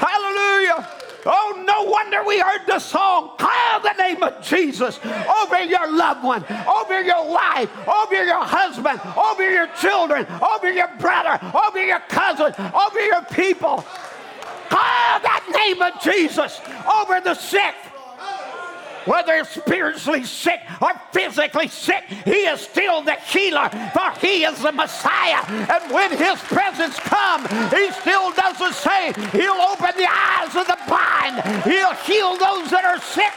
[0.00, 1.01] Hallelujah.
[1.24, 6.24] Oh, no wonder we heard the song, call the name of Jesus over your loved
[6.24, 12.00] one, over your wife, over your husband, over your children, over your brother, over your
[12.08, 13.84] cousin, over your people.
[14.68, 17.74] Call that name of Jesus over the sick
[19.04, 24.72] whether spiritually sick or physically sick, he is still the healer, for he is the
[24.72, 25.44] Messiah.
[25.48, 29.14] And when his presence comes, he still does the same.
[29.30, 33.32] He'll open the eyes of the blind, he'll heal those that are sick.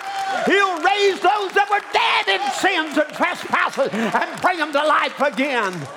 [0.45, 5.19] He'll raise those that were dead in sins and trespasses and bring them to life
[5.21, 5.87] again.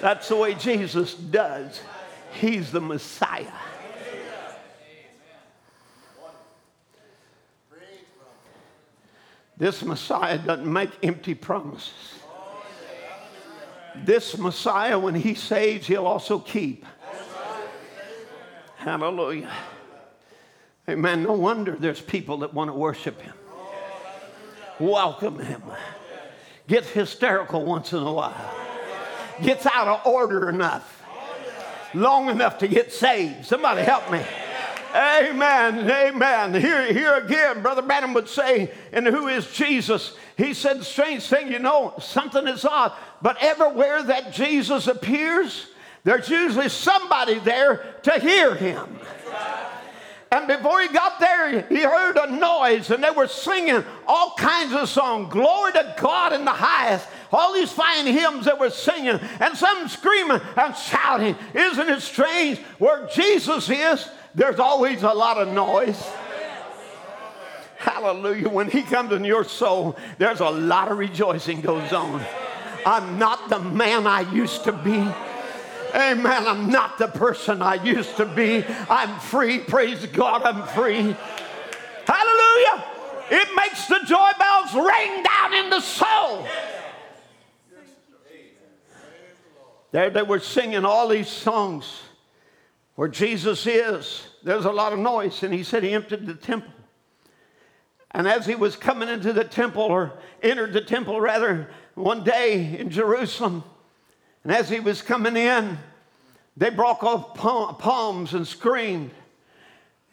[0.00, 1.80] That's the way Jesus does.
[2.32, 3.52] He's the Messiah.
[9.56, 11.92] This Messiah doesn't make empty promises.
[14.04, 16.84] This Messiah, when he saves, he'll also keep.
[18.76, 19.50] Hallelujah.
[20.88, 21.22] Amen.
[21.22, 23.34] No wonder there's people that want to worship him.
[24.78, 25.62] Welcome him.
[26.68, 28.54] Gets hysterical once in a while.
[29.42, 31.02] Gets out of order enough.
[31.94, 33.46] Long enough to get saved.
[33.46, 34.22] Somebody help me.
[34.96, 35.90] Amen.
[35.90, 36.54] Amen.
[36.54, 40.16] Here, here again, Brother Branham would say, and who is Jesus?
[40.38, 42.92] He said, strange thing, you know, something is odd.
[43.20, 45.66] But everywhere that Jesus appears,
[46.04, 48.98] there's usually somebody there to hear him.
[50.32, 54.72] And before he got there, he heard a noise and they were singing all kinds
[54.72, 55.32] of songs.
[55.32, 57.06] Glory to God in the highest.
[57.32, 61.36] All these fine hymns that were singing and some screaming and shouting.
[61.54, 62.58] Isn't it strange?
[62.78, 66.00] Where Jesus is, there's always a lot of noise.
[67.78, 68.50] Hallelujah.
[68.50, 72.22] When he comes in your soul, there's a lot of rejoicing goes on.
[72.84, 75.08] I'm not the man I used to be.
[75.94, 76.46] Amen.
[76.46, 78.62] I'm not the person I used to be.
[78.90, 79.60] I'm free.
[79.60, 81.16] Praise God, I'm free.
[82.06, 82.84] Hallelujah.
[83.30, 86.46] It makes the joy bells ring down in the soul.
[89.92, 92.02] There they were singing all these songs
[92.96, 94.26] where Jesus is.
[94.42, 96.72] There's a lot of noise, and he said he emptied the temple.
[98.10, 102.76] And as he was coming into the temple, or entered the temple rather, one day
[102.76, 103.62] in Jerusalem,
[104.42, 105.78] and as he was coming in,
[106.56, 109.10] they broke off palms and screamed.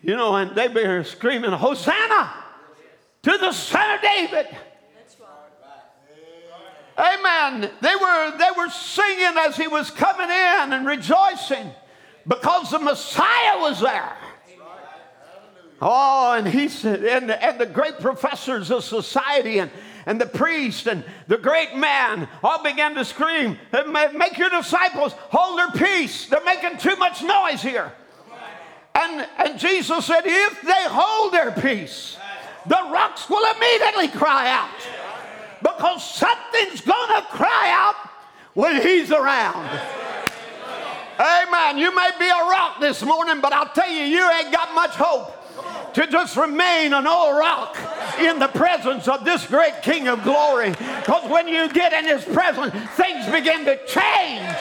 [0.02, 2.34] You know, and they were screaming, Hosanna
[3.22, 4.48] to the Son of David.
[6.98, 7.72] Amen.
[7.82, 11.72] They were, they were singing as he was coming in and rejoicing
[12.28, 14.16] because the Messiah was there.
[15.82, 19.70] Oh, and he said, and, and the great professors of society and
[20.06, 25.60] and the priest and the great man all began to scream, Make your disciples hold
[25.60, 26.28] their peace.
[26.28, 27.92] They're making too much noise here.
[28.96, 32.18] And, and Jesus said, If they hold their peace,
[32.68, 34.70] the rocks will immediately cry out.
[35.62, 37.96] Because something's going to cry out
[38.54, 39.80] when he's around.
[41.24, 41.78] Amen.
[41.78, 44.92] You may be a rock this morning, but I'll tell you, you ain't got much
[44.92, 47.78] hope to just remain an old rock
[48.20, 50.72] in the presence of this great King of glory.
[50.72, 54.54] Because when you get in his presence, things begin to change.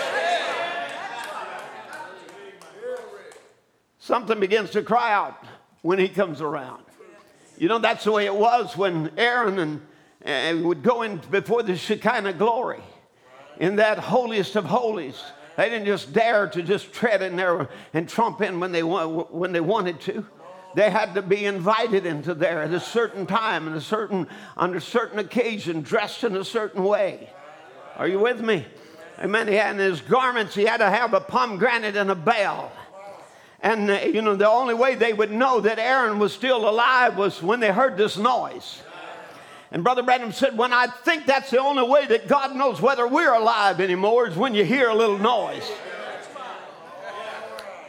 [3.99, 5.45] Something begins to cry out
[5.81, 6.85] when he comes around.
[7.59, 9.81] You know, that's the way it was when Aaron and,
[10.21, 12.83] and would go in before the Shekinah glory
[13.59, 15.21] in that holiest of holies.
[15.57, 19.53] They didn't just dare to just tread in there and trump in when they, when
[19.53, 20.27] they wanted to
[20.75, 24.27] they had to be invited into there at a certain time and a certain
[24.57, 27.31] on a certain occasion, dressed in a certain way.
[27.97, 28.65] Are you with me?
[29.19, 29.49] Amen.
[29.49, 32.73] He had in his garments, he had to have a pomegranate and a bell.
[33.61, 37.17] And, uh, you know, the only way they would know that Aaron was still alive
[37.17, 38.83] was when they heard this noise.
[39.73, 43.09] And Brother Branham said, When I think that's the only way that God knows whether
[43.09, 45.69] we're alive anymore is when you hear a little noise.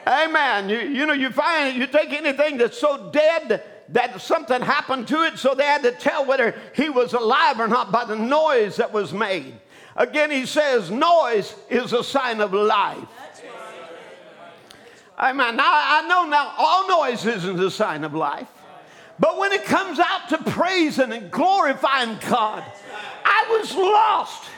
[0.07, 0.69] Amen.
[0.69, 5.23] You, you know, you find you take anything that's so dead that something happened to
[5.23, 8.77] it, so they had to tell whether he was alive or not by the noise
[8.77, 9.53] that was made.
[9.95, 12.97] Again, he says, noise is a sign of life.
[15.19, 15.55] Amen.
[15.55, 18.47] Now, I know now all noise isn't a sign of life,
[19.20, 22.64] but when it comes out to praising and glorifying God,
[23.24, 24.49] I was lost,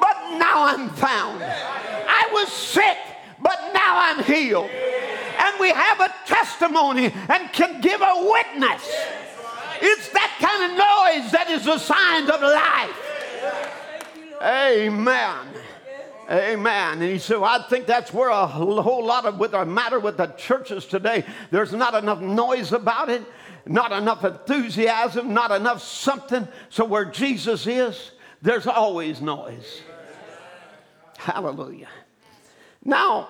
[0.00, 1.42] but now I'm found.
[1.42, 2.96] I was sick
[3.46, 4.70] but now I'm healed.
[4.70, 8.90] And we have a testimony and can give a witness.
[9.80, 12.96] It's that kind of noise that is the signs of life.
[14.42, 15.46] Amen.
[16.28, 16.92] Amen.
[16.94, 20.16] And he said, I think that's where a whole lot of with the matter with
[20.16, 21.24] the churches today.
[21.50, 23.22] There's not enough noise about it,
[23.66, 26.46] not enough enthusiasm, not enough something.
[26.68, 28.12] So where Jesus is,
[28.42, 29.82] there's always noise.
[31.18, 31.88] Hallelujah.
[32.84, 33.28] Now,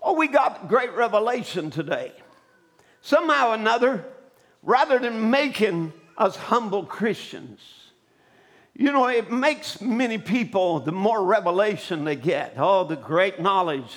[0.00, 2.12] oh, we got great revelation today.
[3.00, 4.04] Somehow or another,
[4.62, 7.60] rather than making us humble Christians,
[8.74, 13.92] you know, it makes many people, the more revelation they get, oh, the great knowledge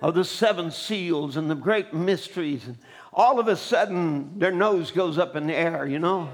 [0.00, 2.66] of the seven seals and the great mysteries.
[2.66, 2.78] And
[3.16, 6.28] all of a sudden, their nose goes up in the air, you know.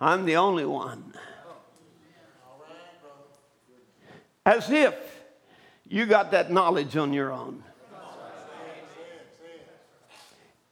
[0.00, 1.14] I'm the only one.
[4.44, 4.94] As if
[5.88, 7.62] you got that knowledge on your own.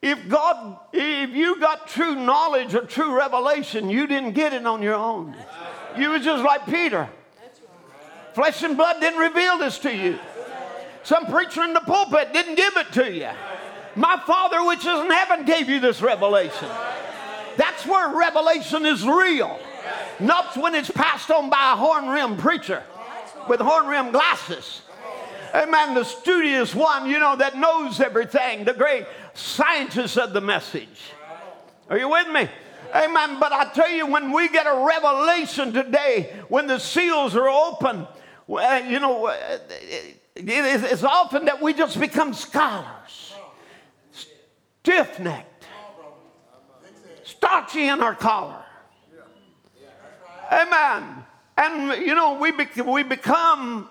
[0.02, 4.82] If God, if you got true knowledge or true revelation, you didn't get it on
[4.82, 5.34] your own.
[5.96, 7.08] You was just like Peter.
[8.34, 10.18] Flesh and blood didn't reveal this to you.
[11.04, 13.30] Some preacher in the pulpit didn't give it to you.
[13.96, 16.68] My Father, which is in heaven, gave you this revelation.
[17.56, 19.58] That's where revelation is real.
[20.20, 22.82] Not when it's passed on by a horn rimmed preacher
[23.48, 24.82] with horn rimmed glasses.
[25.54, 25.94] Amen.
[25.94, 31.12] The studious one, you know, that knows everything, the great scientist of the message.
[31.88, 32.48] Are you with me?
[32.94, 33.38] Amen.
[33.38, 38.06] But I tell you, when we get a revelation today, when the seals are open,
[38.48, 39.32] you know,
[40.34, 43.03] it's often that we just become scholars,
[44.84, 45.66] stiff necked.
[47.22, 48.62] starchy in our collar.
[50.52, 51.24] Amen.
[51.56, 53.88] And you know, we, be- we become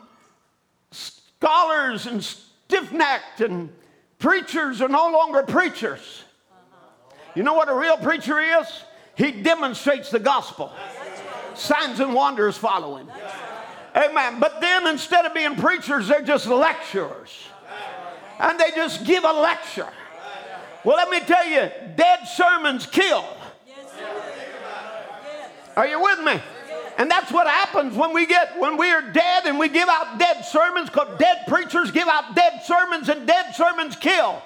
[0.92, 3.74] scholars and stiff necked, and
[4.20, 6.26] preachers are no longer preachers.
[7.34, 8.68] You know what a real preacher is?
[9.16, 10.72] He demonstrates the gospel.
[11.56, 13.12] Signs and wonders follow him.
[13.96, 14.40] Amen.
[14.40, 17.32] But then instead of being preachers, they're just lecturers.
[18.40, 19.90] And they just give a lecture.
[20.84, 23.26] Well, let me tell you, dead sermons kill.
[25.76, 26.40] Are you with me?
[26.98, 30.20] And that's what happens when we get when we are dead and we give out
[30.20, 34.42] dead sermons because dead preachers give out dead sermons and dead sermons kill.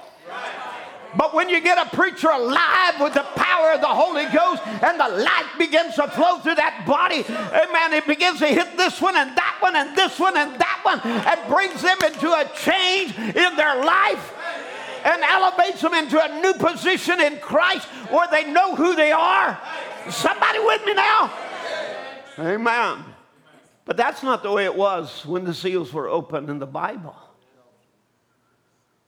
[1.15, 4.99] But when you get a preacher alive with the power of the Holy Ghost and
[4.99, 9.15] the light begins to flow through that body, amen, it begins to hit this one
[9.15, 13.17] and that one and this one and that one and brings them into a change
[13.17, 14.33] in their life
[15.07, 19.59] and elevates them into a new position in Christ where they know who they are.
[20.09, 21.33] Somebody with me now?
[22.39, 23.05] Amen.
[23.85, 27.15] But that's not the way it was when the seals were opened in the Bible.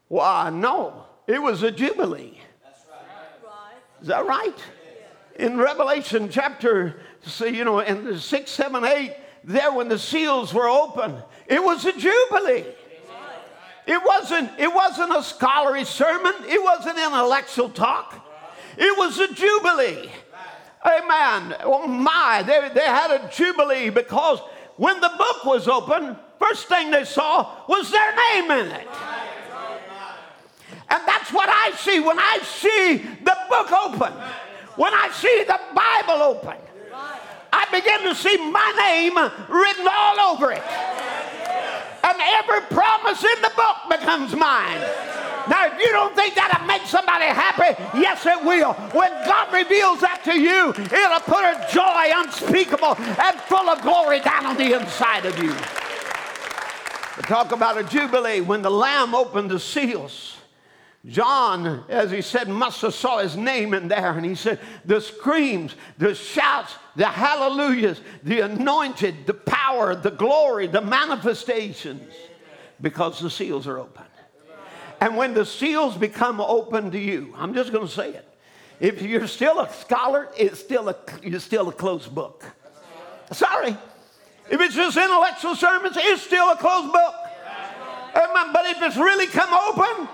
[0.08, 1.04] Why, no.
[1.28, 2.40] It was a jubilee.
[4.02, 4.58] Is that right?
[5.36, 10.54] In Revelation chapter, so, you know, in the 6, 7, 8, there when the seals
[10.54, 12.66] were open, it was a jubilee.
[13.90, 16.32] It wasn't, it wasn't a scholarly sermon.
[16.44, 18.24] It wasn't intellectual talk.
[18.78, 20.12] It was a jubilee.
[20.86, 21.56] Amen.
[21.64, 24.42] Oh my, they, they had a jubilee because
[24.78, 28.88] when the book was open, first thing they saw was their name in it.
[30.92, 34.14] And that's what I see when I see the book open,
[34.76, 36.58] when I see the Bible open.
[37.52, 39.16] I begin to see my name
[39.50, 40.62] written all over it.
[42.10, 44.82] And every promise in the book becomes mine.
[45.48, 48.74] Now, if you don't think that'll make somebody happy, yes, it will.
[48.74, 54.22] When God reveals that to you, it'll put a joy unspeakable and full of glory
[54.22, 55.54] down on the inside of you.
[57.18, 60.38] We talk about a jubilee when the Lamb opened the seals.
[61.06, 64.14] John, as he said, must have saw his name in there.
[64.14, 70.68] And he said, the screams, the shouts, the hallelujahs, the anointed, the power, the glory,
[70.68, 72.14] the manifestations,
[72.82, 74.04] because the seals are open.
[75.00, 78.28] And when the seals become open to you, I'm just going to say it.
[78.82, 82.44] If you're still a scholar, it's still a, you're still a closed book.
[83.32, 83.78] Sorry.
[84.52, 87.16] If it's just intellectual sermons, it's still a closed book.
[88.14, 88.52] Amen.
[88.52, 90.10] But if it's really come open,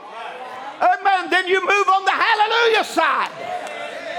[0.82, 1.30] Amen.
[1.32, 3.75] Then you move on the hallelujah side.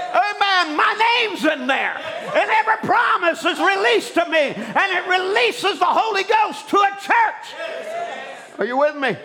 [0.09, 0.75] Amen.
[0.75, 1.97] My name's in there.
[2.35, 4.53] And every promise is released to me.
[4.55, 8.59] And it releases the Holy Ghost to a church.
[8.59, 9.15] Are you with me?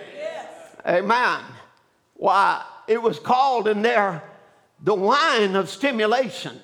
[0.86, 1.40] Amen.
[2.14, 4.22] Why, it was called in there
[4.82, 6.60] the wine of stimulation.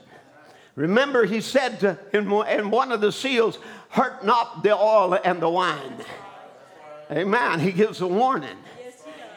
[0.74, 3.58] Remember, he said to, in, in one of the seals,
[3.90, 5.94] hurt not the oil and the wine.
[7.10, 7.60] Amen.
[7.60, 8.56] He gives a warning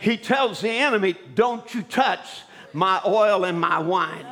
[0.01, 2.41] he tells the enemy, Don't you touch
[2.73, 4.25] my oil and my wine.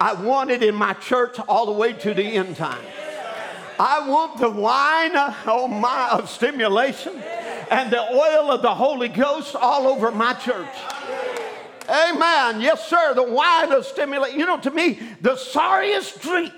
[0.00, 2.84] I want it in my church all the way to the end time.
[3.78, 5.12] I want the wine,
[5.46, 7.20] oh my, of stimulation
[7.70, 10.74] and the oil of the Holy Ghost all over my church.
[11.88, 12.60] Amen.
[12.60, 13.14] Yes, sir.
[13.14, 14.38] The wine of stimulation.
[14.38, 16.54] You know, to me, the sorriest drink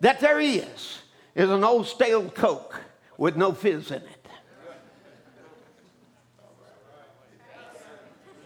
[0.00, 0.98] that there is
[1.34, 2.80] is an old stale Coke
[3.16, 4.26] with no fizz in it.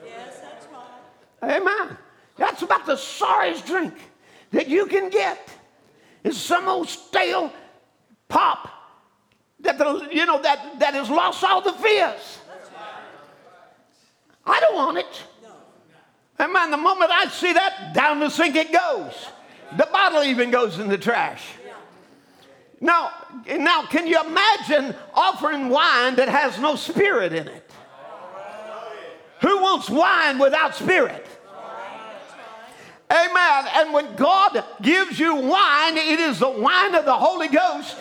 [0.04, 0.66] Yes, that's
[1.42, 1.56] right.
[1.56, 1.96] Amen.
[2.36, 3.94] That's about the sorriest drink
[4.54, 5.48] that you can get.
[6.22, 7.52] Is some old stale
[8.28, 8.70] pop
[9.60, 12.38] that the, you know that, that has lost all the fizz.
[14.46, 15.22] I don't want it.
[16.40, 16.70] Amen.
[16.70, 19.12] The moment I see that, down the sink it goes.
[19.76, 21.44] The bottle even goes in the trash.
[22.80, 23.12] Now,
[23.46, 27.70] now, can you imagine offering wine that has no spirit in it?
[29.40, 31.26] Who wants wine without spirit?
[33.10, 33.66] Amen.
[33.74, 37.96] And when God gives you wine, it is the wine of the Holy Ghost.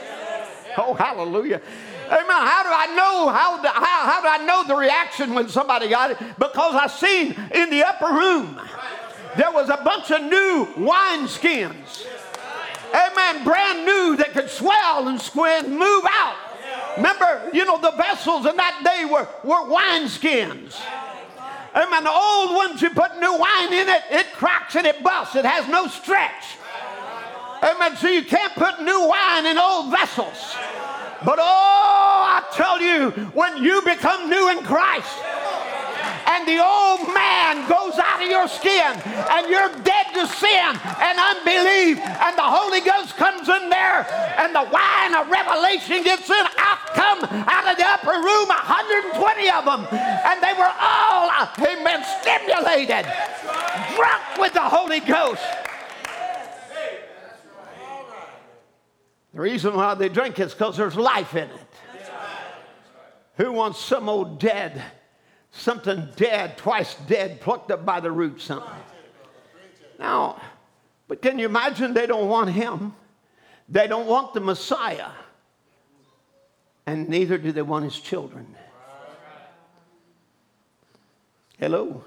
[0.78, 1.62] Oh, hallelujah.
[2.08, 2.26] Amen.
[2.28, 3.30] How do I know?
[3.30, 6.18] How do, how, how do I know the reaction when somebody got it?
[6.40, 8.60] Because I seen in the upper room
[9.36, 12.06] there was a bunch of new wine skins.
[12.94, 13.44] Amen.
[13.44, 16.36] Brand new that could swell and squint, move out.
[16.98, 20.08] Remember, you know, the vessels in that day were, were wine
[21.76, 22.04] Amen.
[22.04, 25.36] The old ones, you put new wine in it, it cracks and it busts.
[25.36, 26.58] It has no stretch.
[27.64, 27.96] Amen.
[27.98, 30.56] So you can't put new wine in old vessels.
[31.26, 35.18] But oh, I tell you, when you become new in Christ,
[36.28, 40.72] and the old man goes out of your skin and you're dead to sin
[41.02, 44.06] and unbelief, and the Holy Ghost comes in there,
[44.38, 46.46] and the wine of revelation gets in.
[46.58, 52.04] Out come out of the upper room, 120 of them, and they were all, amen,
[52.22, 53.06] stimulated,
[53.96, 55.44] drunk with the Holy Ghost.
[59.34, 61.60] The reason why they drink is because there's life in it.
[63.38, 64.80] Who wants some old dead,
[65.54, 68.70] something dead, twice dead, plucked up by the root, something?
[70.00, 70.42] Now,
[71.08, 72.94] but can you imagine they don't want him?
[73.70, 75.10] They don't want the Messiah.
[76.86, 78.56] And neither do they want his children.
[81.60, 82.04] Hello?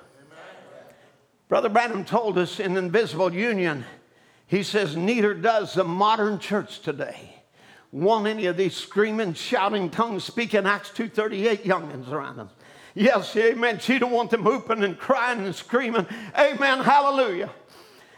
[1.48, 3.84] Brother Branham told us in Invisible Union,
[4.48, 7.36] he says, neither does the modern church today
[7.92, 12.50] want any of these screaming, shouting, tongue speaking Acts 238 youngins around them.
[12.98, 13.78] Yes, amen.
[13.78, 16.06] She don't want them whooping and crying and screaming.
[16.34, 16.80] Amen.
[16.80, 17.50] Hallelujah.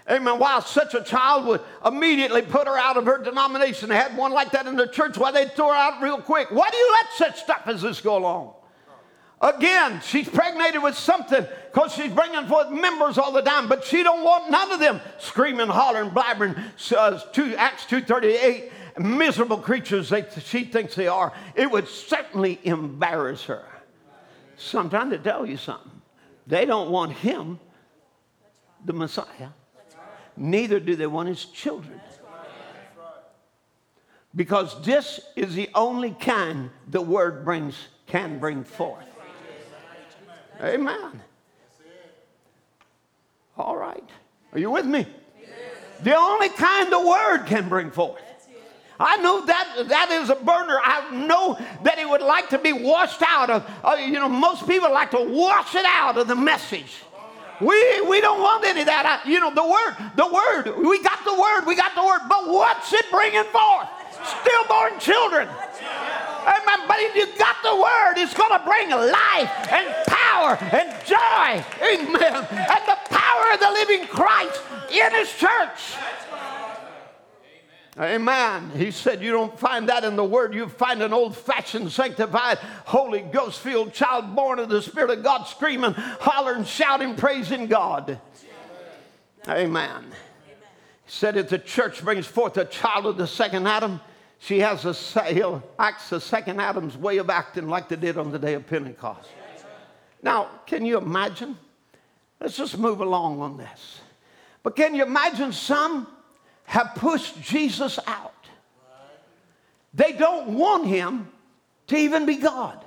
[0.09, 0.39] Amen.
[0.39, 3.89] Why such a child would immediately put her out of her denomination.
[3.89, 5.18] They had one like that in the church.
[5.18, 6.53] Why they'd throw her out real quick.
[6.53, 8.55] Why do you let such stuff as this go along?
[9.41, 14.05] Again, she's pregnated with something because she's bringing forth members all the time, but she
[14.05, 16.57] don't want none of them screaming, hollering, blabbering.
[16.97, 21.33] Uh, two, Acts 2.38, miserable creatures they, she thinks they are.
[21.57, 23.64] It would certainly embarrass her.
[24.59, 25.93] So I'm trying to tell you something.
[26.47, 27.61] They don't want him,
[28.85, 29.51] the Messiah.
[30.37, 32.01] Neither do they want his children.
[34.35, 39.05] Because this is the only kind the word brings can bring forth.
[40.61, 41.23] Amen.
[43.57, 44.09] All right.
[44.53, 45.07] Are you with me?
[46.03, 48.23] The only kind the word can bring forth.
[49.01, 50.80] I know that that is a burner.
[50.82, 53.70] I know that it would like to be washed out of.
[53.84, 57.03] Uh, you know, most people like to wash it out of the message.
[57.61, 59.22] We, we don't want any of that.
[59.24, 62.22] I, you know, the word, the word, we got the word, we got the word,
[62.28, 63.88] but what's it bringing forth?
[64.18, 65.49] Stillborn children.
[66.46, 66.80] Amen.
[66.86, 71.64] But if you got the word, it's going to bring life and power and joy.
[71.82, 72.46] Amen.
[72.46, 75.99] And the power of the living Christ in his church.
[77.99, 78.70] Uh, amen.
[78.76, 80.55] He said, You don't find that in the Word.
[80.55, 85.24] You find an old fashioned, sanctified, Holy Ghost filled child born of the Spirit of
[85.24, 88.20] God screaming, hollering, shouting, praising God.
[89.49, 90.05] Amen.
[91.05, 94.01] He said, If the church brings forth a child of the second Adam,
[94.38, 98.30] she has a, he'll acts the second Adam's way of acting like they did on
[98.30, 99.28] the day of Pentecost.
[100.22, 101.59] Now, can you imagine?
[102.40, 104.01] Let's just move along on this.
[104.62, 106.07] But can you imagine some
[106.69, 108.35] have pushed Jesus out.
[109.95, 111.29] They don't want him
[111.87, 112.85] to even be God.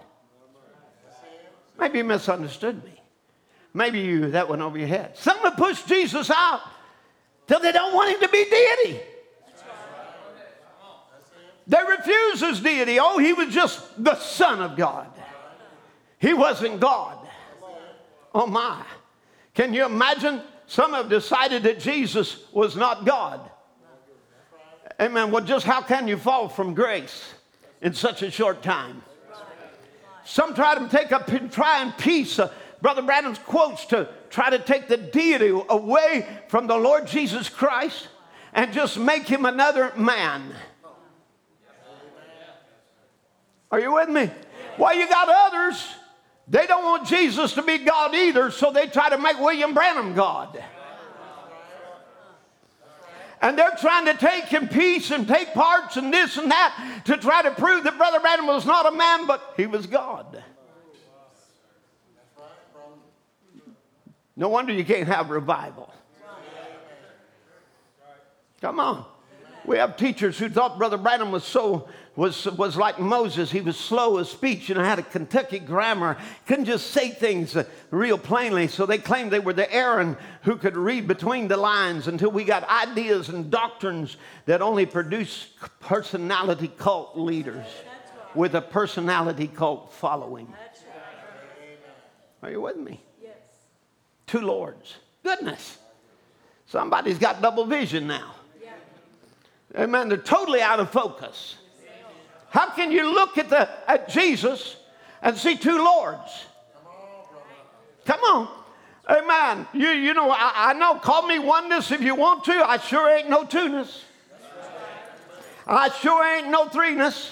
[1.80, 3.02] Maybe you misunderstood me.
[3.74, 5.18] Maybe you that went over your head.
[5.18, 6.62] Some have pushed Jesus out
[7.48, 9.00] till they don't want him to be deity.
[11.66, 13.00] They refuse his deity.
[13.00, 15.08] Oh, he was just the Son of God.
[16.20, 17.18] He wasn't God.
[18.36, 18.84] Oh my.
[19.56, 20.42] Can you imagine?
[20.68, 23.51] Some have decided that Jesus was not God.
[25.02, 25.32] Amen.
[25.32, 27.34] Well, just how can you fall from grace
[27.82, 29.02] in such a short time?
[30.26, 34.60] Some try to take a try and piece uh, Brother Branham's quotes to try to
[34.60, 38.10] take the deity away from the Lord Jesus Christ
[38.54, 40.54] and just make him another man.
[43.72, 44.30] Are you with me?
[44.78, 45.84] Well, you got others.
[46.48, 50.14] They don't want Jesus to be God either, so they try to make William Branham
[50.14, 50.64] God.
[53.42, 57.18] And they're trying to take in peace and take parts and this and that to
[57.18, 60.44] try to prove that Brother Branham was not a man, but he was God.
[64.36, 65.92] No wonder you can't have revival.
[68.62, 69.06] Come on.
[69.66, 73.52] We have teachers who thought Brother Branham was so was, was like Moses.
[73.52, 76.18] He was slow of speech and had a Kentucky grammar.
[76.46, 78.68] Couldn't just say things uh, real plainly.
[78.68, 82.44] So they claimed they were the Aaron who could read between the lines until we
[82.44, 87.66] got ideas and doctrines that only produce personality cult leaders
[88.36, 90.54] with a personality cult following.
[92.44, 93.02] Are you with me?
[93.22, 93.36] Yes.
[94.26, 94.96] Two lords.
[95.24, 95.78] Goodness.
[96.66, 98.34] Somebody's got double vision now.
[99.76, 100.10] Amen.
[100.10, 101.56] They're totally out of focus.
[102.50, 104.76] How can you look at, the, at Jesus
[105.22, 106.46] and see two lords?
[108.06, 108.48] Come on.
[109.10, 109.68] Amen.
[109.74, 112.54] You, you know, I, I know, call me oneness if you want to.
[112.54, 114.04] I sure ain't no two-ness.
[115.68, 117.32] I sure ain't no threeness.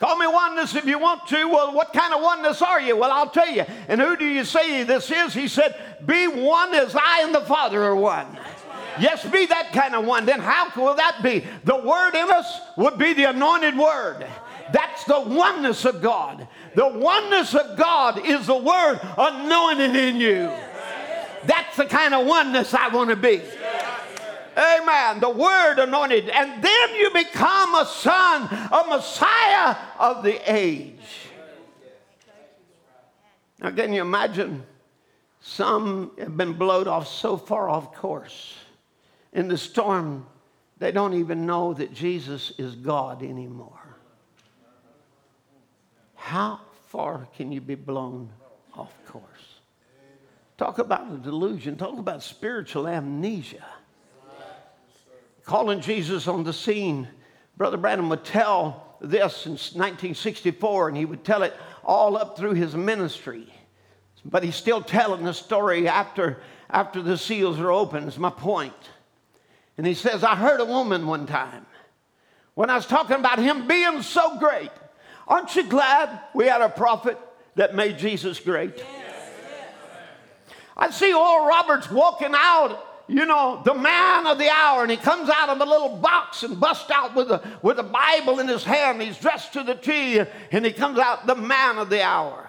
[0.00, 1.48] Call me oneness if you want to.
[1.48, 2.96] Well, what kind of oneness are you?
[2.96, 3.64] Well, I'll tell you.
[3.88, 5.34] And who do you say this is?
[5.34, 5.74] He said,
[6.06, 8.38] Be one as I and the Father are one.
[9.00, 10.26] Yes, be that kind of one.
[10.26, 11.44] Then how will that be?
[11.64, 14.26] The word in us would be the anointed word.
[14.72, 16.46] That's the oneness of God.
[16.74, 20.52] The oneness of God is the word anointed in you.
[21.44, 23.40] That's the kind of oneness I want to be.
[24.56, 25.20] Amen.
[25.20, 26.28] The word anointed.
[26.28, 30.94] And then you become a son, a Messiah of the age.
[33.60, 34.64] Now, can you imagine?
[35.40, 38.57] Some have been blown off so far off course.
[39.38, 40.26] In the storm,
[40.78, 43.96] they don't even know that Jesus is God anymore.
[46.16, 46.58] How
[46.88, 48.30] far can you be blown
[48.74, 49.60] off course?
[50.56, 51.76] Talk about a delusion.
[51.76, 53.64] Talk about spiritual amnesia.
[55.44, 57.06] Calling Jesus on the scene,
[57.56, 62.54] Brother Branham would tell this in 1964, and he would tell it all up through
[62.54, 63.46] his ministry.
[64.24, 68.74] But he's still telling the story after, after the seals are open, is my point.
[69.78, 71.64] And he says, I heard a woman one time
[72.54, 74.72] when I was talking about him being so great.
[75.28, 77.16] Aren't you glad we had a prophet
[77.54, 78.84] that made Jesus great?
[80.76, 84.96] I see Oral Roberts walking out, you know, the man of the hour, and he
[84.96, 88.48] comes out of a little box and busts out with a, with a Bible in
[88.48, 89.00] his hand.
[89.00, 90.20] He's dressed to the T,
[90.50, 92.48] and he comes out the man of the hour.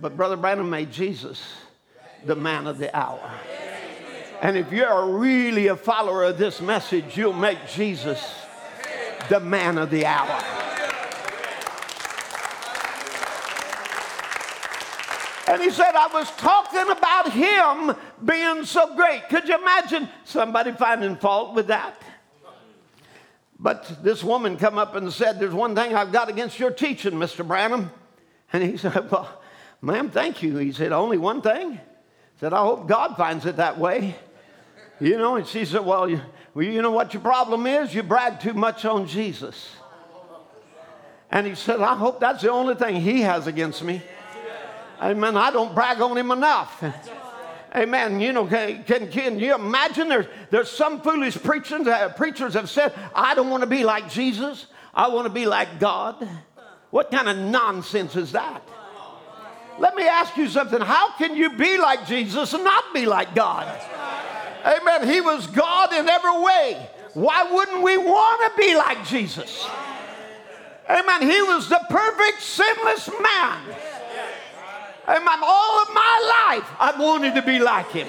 [0.00, 1.42] But Brother Branham made Jesus
[2.24, 3.32] the man of the hour.
[4.42, 8.22] And if you're really a follower of this message, you'll make Jesus
[9.28, 10.42] the man of the hour.
[15.48, 19.28] And he said, I was talking about him being so great.
[19.28, 22.02] Could you imagine somebody finding fault with that?
[23.58, 27.12] But this woman come up and said, There's one thing I've got against your teaching,
[27.12, 27.46] Mr.
[27.46, 27.90] Branham.
[28.52, 29.40] And he said, Well,
[29.80, 30.56] ma'am, thank you.
[30.58, 31.72] He said, Only one thing?
[31.72, 34.16] He said, I hope God finds it that way.
[35.00, 36.20] You know, and she said, Well, you,
[36.54, 37.94] well, you know what your problem is?
[37.94, 39.76] You brag too much on Jesus.
[41.30, 44.00] And he said, I hope that's the only thing he has against me.
[45.02, 45.36] Amen.
[45.36, 46.82] I don't brag on him enough.
[47.74, 48.20] Amen.
[48.20, 52.70] You know, can, can, can, you imagine there's, there's some foolish preachers, uh, preachers have
[52.70, 54.66] said, I don't want to be like Jesus.
[54.94, 56.26] I want to be like God.
[56.90, 58.62] What kind of nonsense is that?
[59.78, 60.80] Let me ask you something.
[60.80, 63.66] How can you be like Jesus and not be like God?
[64.64, 65.08] Amen.
[65.08, 66.88] He was God in every way.
[67.14, 69.66] Why wouldn't we want to be like Jesus?
[70.88, 71.22] Amen.
[71.22, 73.58] He was the perfect, sinless man.
[75.08, 75.38] Amen.
[75.42, 78.08] All of my life, I wanted to be like him.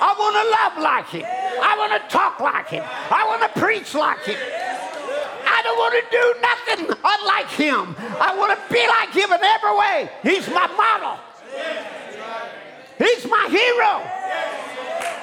[0.00, 1.24] I want to love like him.
[1.24, 2.84] I want to talk like him.
[3.10, 4.36] I want to preach like him.
[5.46, 7.96] I don't want to do nothing unlike him.
[8.20, 10.10] I want to be like him in every way.
[10.22, 11.18] He's my model.
[12.98, 14.02] He's my hero.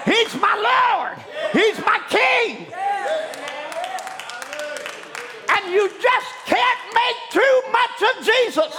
[0.06, 1.18] He's my Lord.
[1.54, 2.68] He's my King.
[5.50, 8.78] And you just can't make too much of Jesus.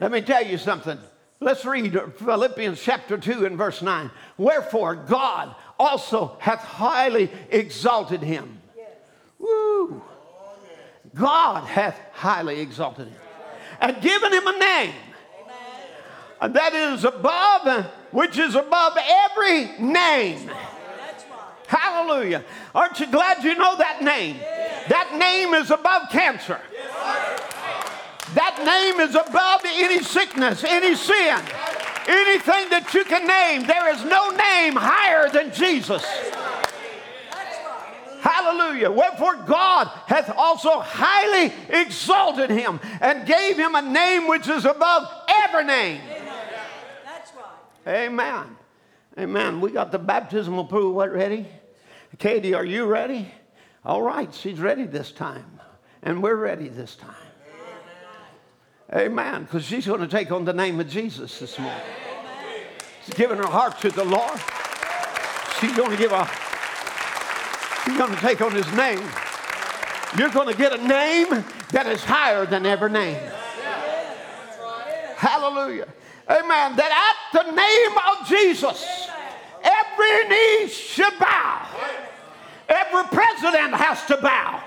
[0.00, 0.98] Let me tell you something.
[1.40, 4.10] Let's read Philippians chapter 2 and verse 9.
[4.36, 8.60] Wherefore God also hath highly exalted him.
[9.38, 10.02] Woo!
[11.14, 13.16] God hath highly exalted him
[13.80, 14.94] and given him a name
[16.48, 20.50] that is above, which is above every name.
[21.66, 22.44] Hallelujah.
[22.74, 24.38] Aren't you glad you know that name?
[24.88, 26.60] That name is above cancer.
[28.34, 31.38] That name is above any sickness, any sin,
[32.08, 33.66] anything that you can name.
[33.66, 36.04] There is no name higher than Jesus.
[38.20, 38.90] Hallelujah.
[38.90, 45.08] Wherefore God hath also highly exalted him and gave him a name which is above
[45.44, 46.00] every name.
[47.90, 48.56] Amen.
[49.18, 49.60] Amen.
[49.60, 51.46] We got the baptismal pool what ready?
[52.18, 53.32] Katie, are you ready?
[53.84, 55.60] All right, she's ready this time.
[56.02, 57.14] And we're ready this time.
[58.94, 59.42] Amen.
[59.42, 61.80] Because she's going to take on the name of Jesus this morning.
[63.04, 64.40] She's giving her heart to the Lord.
[65.60, 66.28] She's going to give a
[67.84, 69.02] she's going to take on his name.
[70.16, 73.18] You're going to get a name that is higher than every name.
[75.16, 75.88] Hallelujah.
[76.30, 76.76] Amen.
[76.76, 78.86] That at the name of Jesus,
[79.64, 81.66] every knee should bow.
[82.68, 84.62] Every president has to bow.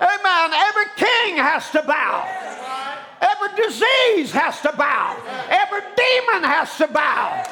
[0.00, 0.50] Amen.
[0.54, 2.24] Every king has to bow.
[3.20, 5.16] Every disease has to bow.
[5.50, 7.44] Every demon has to bow.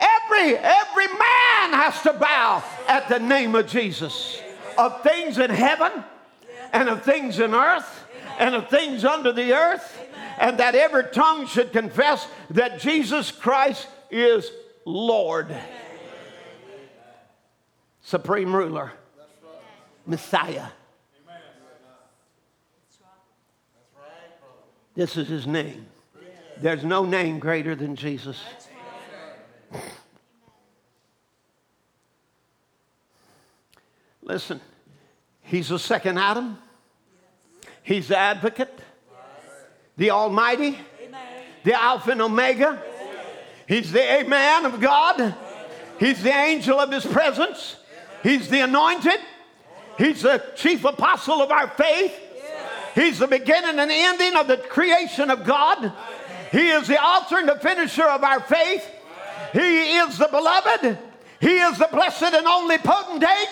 [0.00, 4.40] Every every man has to bow at the name of Jesus.
[4.78, 5.92] Of things in heaven
[6.72, 8.04] and of things in earth
[8.38, 9.97] and of things under the earth,
[10.38, 14.50] and that every tongue should confess that Jesus Christ is
[14.84, 15.54] Lord,
[18.00, 18.92] supreme ruler,
[20.06, 20.48] Messiah.
[20.50, 21.42] Amen.
[24.94, 25.86] This is his name.
[26.60, 28.42] There's no name greater than Jesus.
[34.22, 34.60] Listen,
[35.42, 36.58] he's the second Adam.
[37.82, 38.78] He's the advocate,
[39.98, 40.78] the Almighty,
[41.64, 42.82] the Alpha and Omega.
[43.66, 45.34] He's the Amen of God.
[45.98, 47.76] He's the angel of His presence.
[48.22, 49.20] He's the anointed.
[49.98, 52.14] He's the chief apostle of our faith.
[52.94, 55.92] He's the beginning and ending of the creation of God.
[56.50, 58.88] He is the author and the finisher of our faith.
[59.52, 60.98] He is the beloved.
[61.40, 63.48] He is the blessed and only potentate.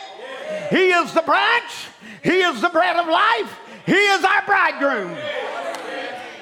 [0.71, 1.89] He is the branch.
[2.23, 3.59] He is the bread of life.
[3.85, 5.17] He is our bridegroom.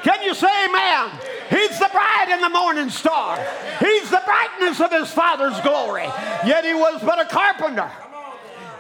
[0.05, 1.18] Can you say amen?
[1.48, 3.38] He's the bright and morning star.
[3.80, 6.05] He's the brightness of his father's glory.
[6.46, 7.90] Yet he was but a carpenter.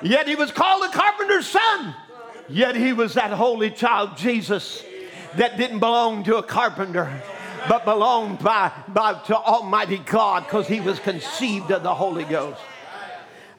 [0.02, 1.94] Yet he was called a carpenter's son.
[2.48, 4.84] Yet he was that holy child, Jesus,
[5.36, 7.22] that didn't belong to a carpenter,
[7.70, 12.60] but belonged by, by to Almighty God because he was conceived of the Holy Ghost.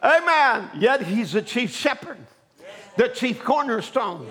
[0.03, 0.69] Amen.
[0.77, 2.19] Yet he's the chief shepherd,
[2.95, 4.29] the chief cornerstone.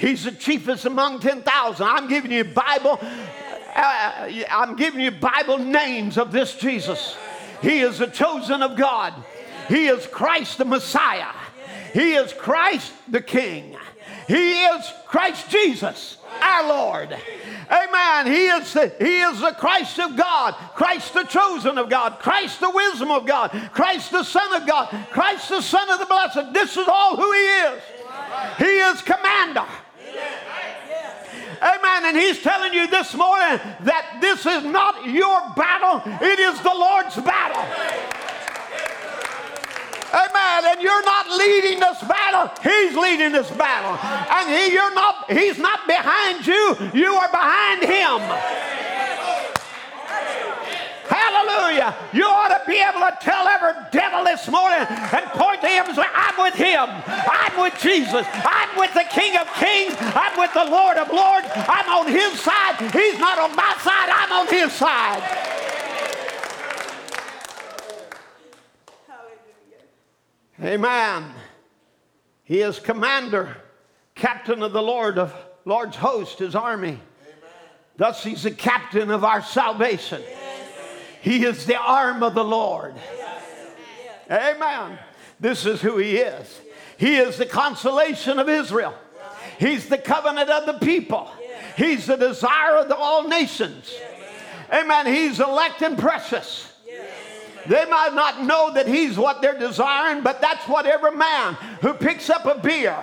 [0.00, 1.86] He's the chiefest among 10,000.
[1.86, 2.98] I'm giving you Bible.
[3.02, 7.16] Uh, I'm giving you Bible names of this Jesus.
[7.60, 9.12] He is the chosen of God.
[9.68, 11.32] He is Christ the Messiah.
[11.92, 13.76] He is Christ the King.
[14.26, 17.14] He is Christ Jesus, our Lord.
[17.70, 18.26] Amen.
[18.26, 22.60] He is, the, he is the Christ of God, Christ the chosen of God, Christ
[22.60, 26.52] the wisdom of God, Christ the Son of God, Christ the Son of the Blessed.
[26.52, 27.82] This is all who He is.
[28.58, 29.66] He is commander.
[31.62, 32.04] Amen.
[32.06, 36.72] And he's telling you this morning that this is not your battle, it is the
[36.72, 37.60] Lord's battle.
[40.12, 40.72] Amen.
[40.72, 42.50] And you're not leading this battle.
[42.62, 43.94] He's leading this battle.
[44.02, 46.76] And he, you're not, he's not behind you.
[46.92, 48.89] You are behind him.
[51.10, 51.94] Hallelujah.
[52.12, 55.86] You ought to be able to tell every devil this morning and point to him
[55.86, 56.86] and say, I'm with him.
[56.86, 58.26] I'm with Jesus.
[58.30, 59.96] I'm with the King of Kings.
[59.98, 61.48] I'm with the Lord of Lords.
[61.50, 62.78] I'm on his side.
[62.92, 64.08] He's not on my side.
[64.08, 65.50] I'm on his side.
[70.62, 71.24] Amen.
[72.44, 73.56] He is commander,
[74.14, 75.34] captain of the Lord of
[75.64, 76.88] Lord's host, his army.
[76.88, 77.00] Amen.
[77.96, 80.22] Thus, he's the captain of our salvation.
[81.20, 82.94] He is the arm of the Lord.
[84.30, 84.98] Amen.
[85.38, 86.60] This is who He is.
[86.96, 88.94] He is the consolation of Israel.
[89.58, 91.30] He's the covenant of the people.
[91.76, 93.92] He's the desire of the, all nations.
[94.72, 95.06] Amen.
[95.06, 96.72] He's elect and precious.
[97.66, 101.92] They might not know that He's what they're desiring, but that's what every man who
[101.92, 102.96] picks up a beer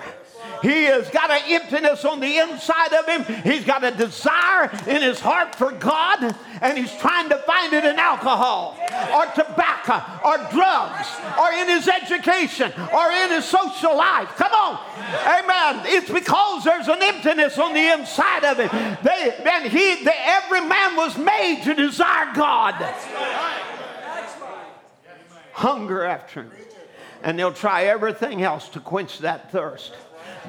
[0.62, 3.42] he has got an emptiness on the inside of him.
[3.42, 7.84] He's got a desire in his heart for God, and he's trying to find it
[7.84, 8.76] in alcohol
[9.14, 14.28] or tobacco or drugs or in his education or in his social life.
[14.36, 14.78] Come on.
[15.26, 15.82] Amen.
[15.86, 18.98] It's because there's an emptiness on the inside of him.
[19.02, 22.74] They, and he, the, every man was made to desire God.
[25.52, 26.52] Hunger after him.
[27.22, 29.92] And they'll try everything else to quench that thirst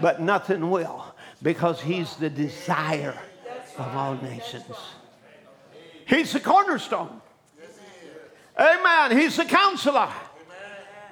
[0.01, 1.05] but nothing will
[1.41, 3.17] because he's the desire
[3.77, 4.65] of all nations.
[6.05, 7.21] He's the cornerstone.
[8.59, 9.17] Amen.
[9.17, 10.09] He's the counselor.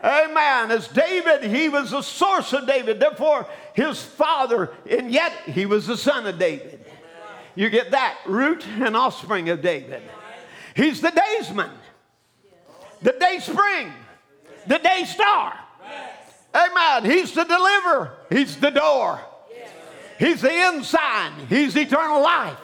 [0.04, 0.72] Amen.
[0.72, 3.00] As David, he was the source of David.
[3.00, 6.84] Therefore, his father, and yet he was the son of David.
[7.56, 8.18] You get that?
[8.26, 10.04] Root and offspring of David.
[10.76, 11.72] He's the daysman,
[13.02, 13.92] the day spring,
[14.68, 15.58] the day star.
[16.54, 17.06] Amen.
[17.06, 18.12] He's the deliverer.
[18.30, 19.20] He's the door.
[20.18, 21.34] He's the ensign.
[21.48, 22.58] He's eternal life.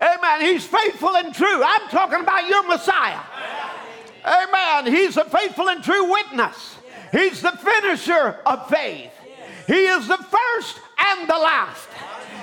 [0.00, 0.40] Amen.
[0.42, 1.62] He's faithful and true.
[1.64, 3.20] I'm talking about your Messiah.
[4.24, 4.92] Amen.
[4.92, 6.76] He's a faithful and true witness.
[7.12, 9.12] He's the finisher of faith.
[9.66, 11.88] He is the first and the last.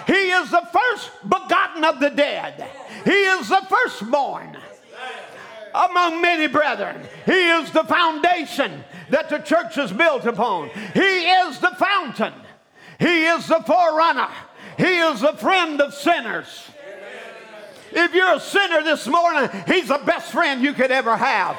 [0.08, 2.70] He is the first begotten of the dead.
[3.06, 4.58] He is the firstborn
[5.74, 7.02] among many brethren.
[7.26, 10.70] He is the foundation that the church is built upon.
[10.94, 12.34] He is the fountain.
[13.00, 14.30] He is the forerunner.
[14.78, 16.48] He is the friend of sinners.
[17.92, 21.58] If you're a sinner this morning, he's the best friend you could ever have.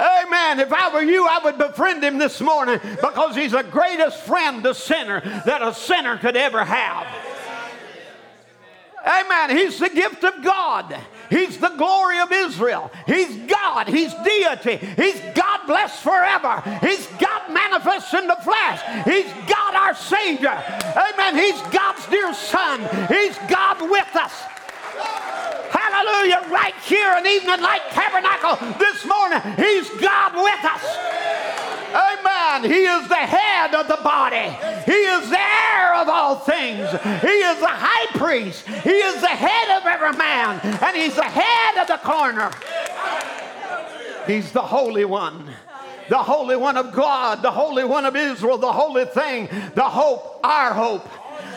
[0.00, 0.60] Amen.
[0.60, 4.62] If I were you, I would befriend him this morning because he's the greatest friend,
[4.62, 7.06] the sinner, that a sinner could ever have.
[9.06, 9.56] Amen.
[9.56, 10.94] He's the gift of God.
[11.30, 12.90] He's the glory of Israel.
[13.06, 13.88] He's God.
[13.88, 14.76] He's deity.
[14.96, 16.60] He's God blessed forever.
[16.80, 18.80] He's God manifest in the flesh.
[19.04, 20.50] He's God our Savior.
[20.50, 21.36] Amen.
[21.36, 22.80] He's God's dear Son.
[23.08, 24.32] He's God with us.
[25.70, 26.46] Hallelujah.
[26.50, 31.59] Right here in Evening Light Tabernacle this morning, He's God with us.
[31.94, 32.70] Amen.
[32.70, 34.56] He is the head of the body.
[34.86, 36.90] He is the heir of all things.
[37.22, 38.66] He is the high priest.
[38.66, 40.60] He is the head of every man.
[40.82, 42.50] And he's the head of the corner.
[44.26, 45.50] He's the Holy One.
[46.08, 50.40] The Holy One of God, the Holy One of Israel, the Holy Thing, the hope,
[50.42, 51.08] our hope.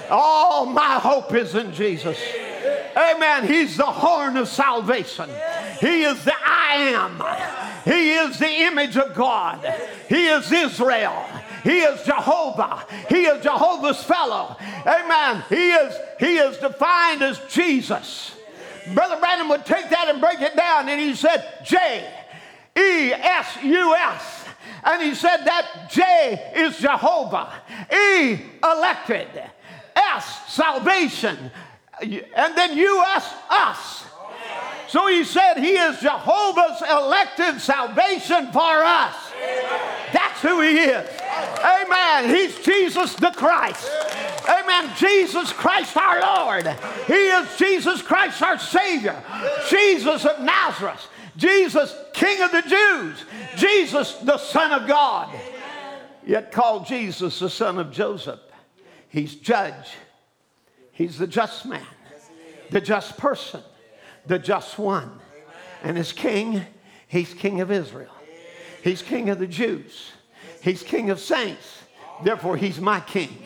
[0.10, 2.20] All my hope is in Jesus.
[2.96, 3.48] Amen.
[3.48, 5.30] He's the horn of salvation.
[5.80, 7.73] He is the I am.
[7.84, 9.60] He is the image of God.
[10.08, 11.26] He is Israel.
[11.64, 12.86] He is Jehovah.
[13.10, 14.56] He is Jehovah's fellow.
[14.86, 15.44] Amen.
[15.50, 18.36] He is he is defined as Jesus.
[18.94, 22.06] Brother Branham would take that and break it down, and he said J
[22.78, 24.46] E S U S.
[24.86, 27.54] And he said that J is Jehovah,
[27.92, 29.30] E elected,
[29.96, 31.52] S salvation,
[32.02, 34.03] and then U S us.
[34.94, 39.16] So he said he is Jehovah's elected salvation for us.
[40.14, 41.10] That's who he is.
[41.64, 42.30] Amen.
[42.30, 43.90] He's Jesus the Christ.
[44.48, 44.92] Amen.
[44.96, 46.68] Jesus Christ our Lord.
[47.08, 49.20] He is Jesus Christ our Savior.
[49.68, 51.08] Jesus of Nazareth.
[51.38, 53.26] Jesus, King of the Jews.
[53.56, 55.36] Jesus, the Son of God.
[56.24, 58.42] Yet called Jesus the Son of Joseph.
[59.10, 59.96] He's judge.
[60.92, 61.82] He's the just man,
[62.70, 63.64] the just person,
[64.26, 65.20] the just one.
[65.84, 66.62] And as king,
[67.08, 68.12] he's king of Israel.
[68.84, 70.12] He's king of the Jews.
[70.62, 71.80] He's king of saints.
[72.24, 73.46] Therefore, he's my king.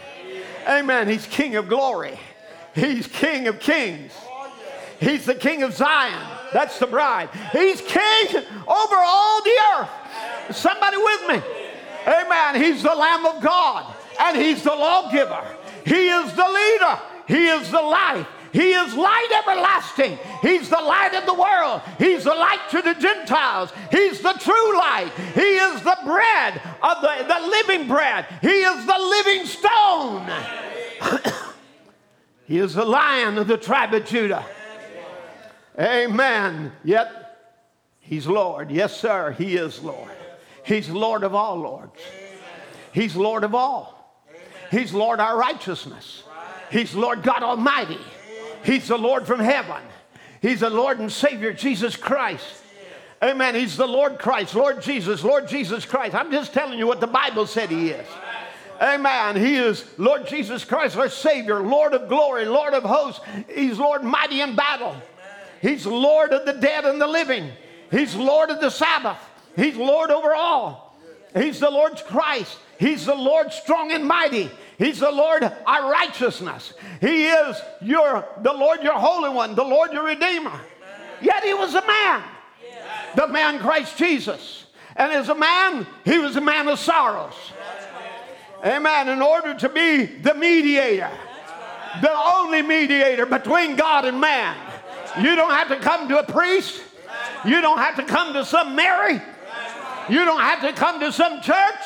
[0.68, 1.08] Amen.
[1.08, 2.20] He's king of glory.
[2.76, 4.12] He's king of kings.
[5.00, 6.28] He's the king of Zion.
[6.54, 7.30] That's the bride.
[7.52, 8.28] He's king
[8.68, 9.90] over all the earth.
[10.56, 11.42] Somebody with me?
[12.08, 12.62] Amen.
[12.62, 15.44] He's the Lamb of God and he's the lawgiver.
[15.86, 17.00] He is the leader.
[17.28, 18.28] He is the life.
[18.52, 20.18] He is light everlasting.
[20.42, 21.82] He's the light of the world.
[21.98, 23.72] He's the light to the Gentiles.
[23.92, 25.12] He's the true light.
[25.34, 28.26] He is the bread of the, the living bread.
[28.42, 30.32] He is the living stone.
[32.46, 34.46] he is the lion of the tribe of Judah.
[35.80, 36.72] Amen.
[36.84, 37.38] Yet
[38.00, 38.72] he's Lord.
[38.72, 40.12] Yes, sir, he is Lord.
[40.64, 42.02] He's Lord of all lords.
[42.92, 43.94] He's Lord of all.
[44.72, 46.24] He's Lord our righteousness.
[46.72, 48.00] He's Lord God Almighty.
[48.64, 49.82] He's the Lord from heaven.
[50.42, 52.46] He's the Lord and Savior, Jesus Christ.
[53.24, 53.56] Amen.
[53.56, 56.14] He's the Lord Christ, Lord Jesus, Lord Jesus Christ.
[56.14, 58.08] I'm just telling you what the Bible said He is.
[58.80, 59.36] Amen.
[59.36, 63.22] He is Lord Jesus Christ, our Savior, Lord of glory, Lord of hosts.
[63.54, 64.96] He's Lord mighty in battle.
[65.62, 67.50] He's Lord of the dead and the living.
[67.90, 69.18] He's Lord of the Sabbath.
[69.56, 70.96] He's Lord over all.
[71.36, 72.56] He's the Lord Christ.
[72.80, 74.52] He's the Lord strong and mighty.
[74.78, 76.74] He's the Lord our righteousness.
[77.02, 80.60] He is your the Lord your holy one, the Lord your redeemer.
[81.22, 82.24] Yet he was a man.
[83.16, 84.66] The man Christ Jesus.
[84.96, 87.34] And as a man, he was a man of sorrows.
[88.64, 89.10] Amen.
[89.10, 91.12] In order to be the mediator,
[92.02, 94.56] the only mediator between God and man.
[95.22, 96.82] You don't have to come to a priest.
[97.46, 99.22] You don't have to come to some Mary.
[100.10, 101.82] You don't have to come to some church.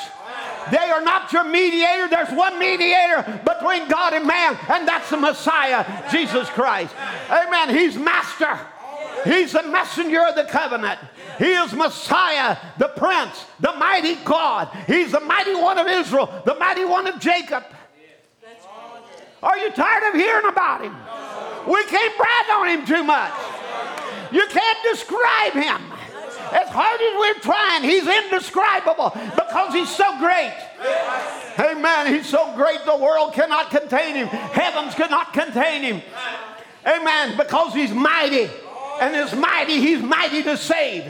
[0.69, 2.07] They are not your mediator.
[2.07, 6.93] There's one mediator between God and man, and that's the Messiah, Jesus Christ.
[7.29, 7.75] Amen.
[7.75, 8.59] He's master.
[9.23, 10.99] He's the messenger of the covenant.
[11.37, 14.69] He is Messiah, the Prince, the mighty God.
[14.87, 17.63] He's the mighty one of Israel, the mighty one of Jacob.
[19.43, 20.95] Are you tired of hearing about him?
[21.67, 23.33] We can't brag on him too much.
[24.31, 25.81] You can't describe him.
[26.51, 30.53] As hard as we're trying, he's indescribable because he's so great.
[31.59, 32.13] Amen.
[32.13, 34.27] He's so great the world cannot contain him.
[34.27, 36.01] Heavens cannot contain him.
[36.85, 37.37] Amen.
[37.37, 38.49] Because he's mighty.
[38.99, 41.03] And as mighty, he's mighty to save.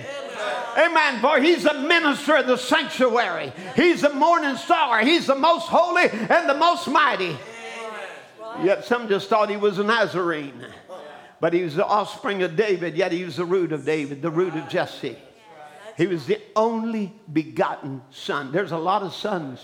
[0.78, 1.22] Amen.
[1.22, 3.52] For he's the minister of the sanctuary.
[3.76, 5.02] He's the morning star.
[5.02, 7.38] He's the most holy and the most mighty.
[8.64, 10.66] Yet some just thought he was a Nazarene.
[11.40, 14.30] But he was the offspring of David, yet he was the root of David, the
[14.30, 15.18] root of Jesse.
[16.02, 18.52] He was the only begotten son.
[18.52, 19.60] There's a lot of sons,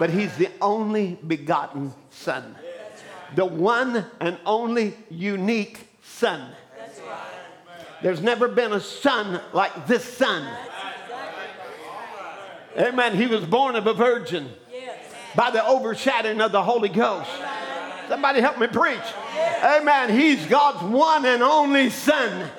[0.00, 2.56] but he's the only begotten son.
[3.36, 6.50] The one and only unique son.
[8.02, 10.52] There's never been a son like this son.
[12.76, 13.14] Amen.
[13.14, 14.50] He was born of a virgin
[15.36, 17.30] by the overshadowing of the Holy Ghost.
[18.08, 19.06] Somebody help me preach.
[19.62, 20.18] Amen.
[20.18, 22.50] He's God's one and only Son.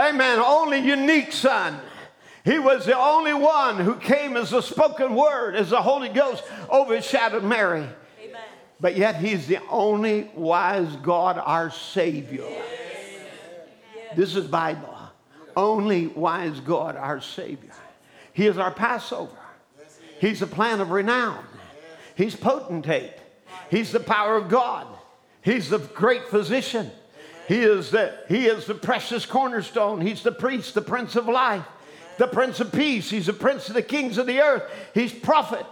[0.00, 0.40] Amen.
[0.40, 1.80] Only unique Son.
[2.44, 6.42] He was the only one who came as a spoken word, as the Holy Ghost
[6.70, 7.86] overshadowed Mary.
[8.22, 8.42] Amen.
[8.80, 12.46] But yet, He's the only wise God, our Savior.
[14.16, 14.96] This is Bible.
[15.56, 17.74] Only wise God, our Savior.
[18.32, 19.36] He is our Passover.
[20.20, 21.44] He's the plant of renown.
[22.14, 23.14] He's potentate.
[23.70, 24.86] He's the power of God.
[25.42, 26.90] He's the great physician.
[27.48, 30.00] He is the, he is the precious cornerstone.
[30.00, 31.64] He's the priest, the prince of life,
[32.20, 33.08] the prince of peace.
[33.08, 34.70] He's the prince of the kings of the earth.
[34.92, 35.64] He's prophet.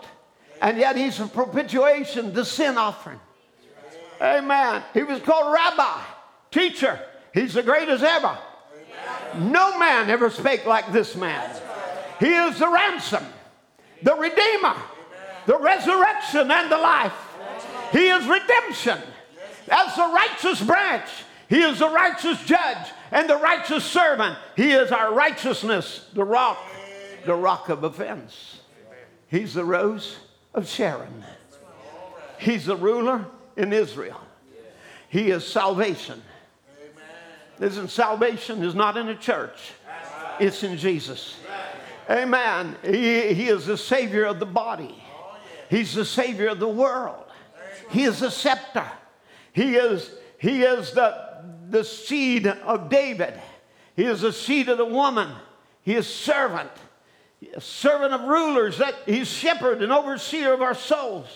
[0.63, 3.21] And yet he's a propitiation, the sin offering.
[4.19, 4.83] Amen.
[4.95, 6.01] He was called rabbi,
[6.51, 6.99] teacher.
[7.35, 8.39] He's the greatest ever.
[9.37, 11.55] No man ever spake like this man.
[12.19, 13.27] He is the ransom,
[14.03, 14.75] the redeemer,
[15.45, 17.13] the resurrection, and the life.
[17.93, 18.99] He is redemption.
[19.69, 21.11] As the righteous branch,
[21.51, 24.37] He is the righteous judge and the righteous servant.
[24.57, 26.59] He is our righteousness, the rock,
[27.27, 28.61] the rock of offense.
[29.29, 30.17] He's the rose
[30.55, 31.25] of Sharon.
[32.39, 33.27] He's the ruler
[33.57, 34.21] in Israel.
[35.09, 36.23] He is salvation.
[37.59, 39.73] Listen, salvation is not in a church,
[40.39, 41.37] it's in Jesus.
[42.09, 42.77] Amen.
[42.83, 44.95] He, he is the Savior of the body,
[45.69, 47.25] He's the Savior of the world.
[47.91, 48.85] He is the scepter.
[49.53, 51.28] He is, he is the,
[51.71, 53.35] the seed of David.
[53.97, 55.29] He is the seed of the woman.
[55.83, 56.71] He is servant.
[57.55, 58.79] A servant of rulers.
[58.79, 61.27] That he's shepherd and overseer of our souls.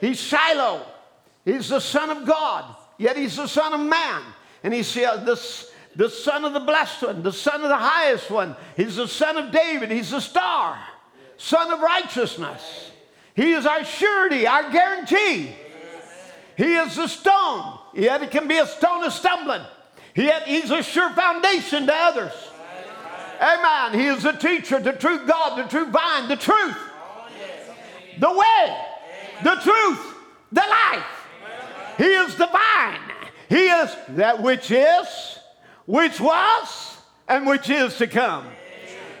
[0.00, 0.84] He's Shiloh.
[1.44, 2.64] He's the Son of God,
[2.98, 4.22] yet he's the Son of man.
[4.62, 5.66] And he's the,
[5.96, 8.54] the Son of the Blessed One, the Son of the Highest One.
[8.76, 9.90] He's the Son of David.
[9.90, 10.78] He's the star,
[11.38, 12.90] Sun of righteousness.
[13.34, 15.54] He is our surety, our guarantee.
[16.56, 17.78] He is the stone.
[17.98, 19.62] Yet it can be a stone of stumbling.
[20.14, 22.32] Yet he's a sure foundation to others.
[23.40, 23.98] Amen.
[23.98, 26.76] He is the teacher, the true God, the true vine, the truth,
[28.18, 28.76] the way,
[29.42, 30.14] the truth,
[30.52, 31.26] the life.
[31.96, 33.00] He is the vine.
[33.48, 35.38] He is that which is,
[35.86, 38.46] which was, and which is to come.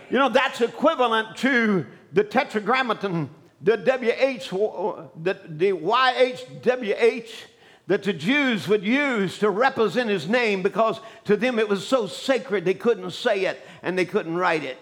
[0.08, 3.28] You know, that's equivalent to the tetragrammaton,
[3.60, 4.50] the WH,
[5.22, 7.30] the, the YHWH
[7.88, 12.06] that the Jews would use to represent his name because to them it was so
[12.06, 14.78] sacred they couldn't say it and they couldn't write it.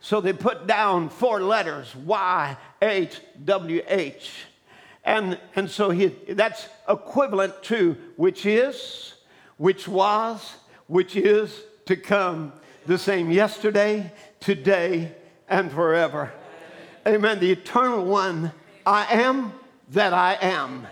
[0.00, 4.30] So they put down four letters Y H W H.
[5.02, 9.14] And, and so he, that's equivalent to which is,
[9.56, 10.56] which was,
[10.88, 12.52] which is to come,
[12.86, 15.12] the same yesterday, today,
[15.48, 16.32] and forever.
[17.06, 17.38] Amen.
[17.38, 18.52] The eternal one,
[18.84, 19.52] I am
[19.90, 20.86] that I am.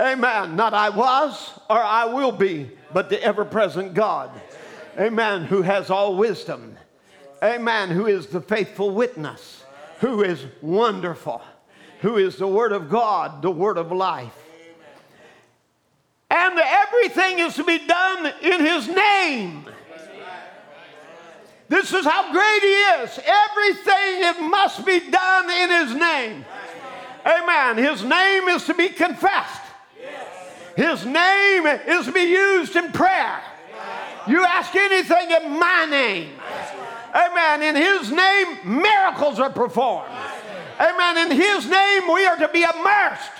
[0.00, 0.56] Amen.
[0.56, 4.30] Not I was or I will be, but the ever present God.
[4.98, 5.44] Amen.
[5.44, 6.76] Who has all wisdom.
[7.42, 7.90] Amen.
[7.90, 9.64] Who is the faithful witness.
[10.00, 11.42] Who is wonderful
[12.02, 14.36] who is the Word of God, the Word of life.
[16.28, 19.64] And everything is to be done in His name.
[21.68, 23.20] This is how great He is.
[23.24, 26.44] Everything it must be done in His name.
[27.24, 27.78] Amen.
[27.78, 29.61] His name is to be confessed.
[30.76, 33.40] His name is to be used in prayer.
[34.26, 36.30] You ask anything in my name.
[37.14, 37.62] Amen.
[37.62, 40.08] In His name, miracles are performed.
[40.80, 41.30] Amen.
[41.30, 43.32] In His name, we are to be immersed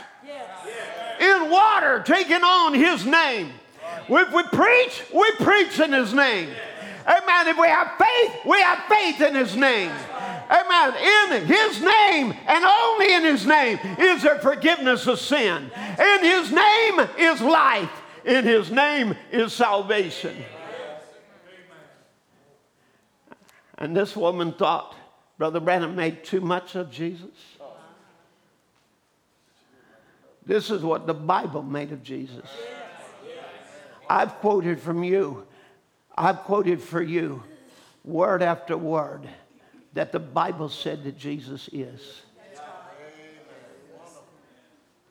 [1.21, 3.53] in water, taking on His name.
[4.09, 6.51] If we preach, we preach in His name.
[7.07, 7.49] Amen.
[7.49, 9.91] If we have faith, we have faith in His name.
[10.51, 10.95] Amen.
[10.97, 15.71] In His name and only in His name is there forgiveness of sin.
[15.99, 17.91] In His name is life.
[18.25, 20.37] In His name is salvation.
[23.79, 24.95] And this woman thought,
[25.39, 27.31] Brother Branham made too much of Jesus.
[30.45, 32.47] This is what the Bible made of Jesus.
[34.09, 35.47] I've quoted from you,
[36.17, 37.43] I've quoted for you,
[38.05, 39.29] word after word,
[39.95, 42.23] that the Bible said that Jesus is.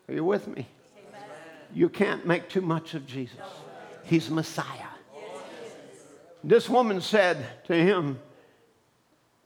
[0.07, 0.67] Are you with me?
[1.73, 3.39] You can't make too much of Jesus.
[4.03, 4.87] He's Messiah.
[6.43, 8.19] This woman said to him,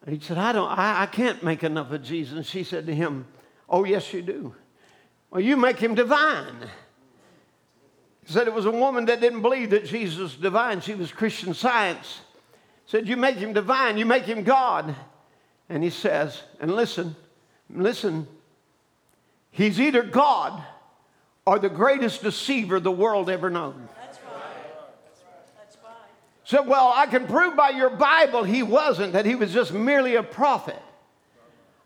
[0.07, 2.47] he said, I, don't, I, I can't make enough of Jesus.
[2.47, 3.25] She said to him,
[3.67, 4.55] Oh, yes, you do.
[5.31, 6.55] Well, you make him divine.
[8.25, 10.81] He said it was a woman that didn't believe that Jesus was divine.
[10.81, 12.21] She was Christian science.
[12.87, 14.95] Said, You make him divine, you make him God.
[15.69, 17.15] And he says, and listen,
[17.69, 18.27] listen,
[19.49, 20.63] he's either God
[21.45, 23.89] or the greatest deceiver the world ever known.
[23.99, 24.43] That's right.
[25.57, 25.93] That's right.
[26.43, 30.15] So, well, I can prove by your Bible he wasn't, that he was just merely
[30.15, 30.81] a prophet.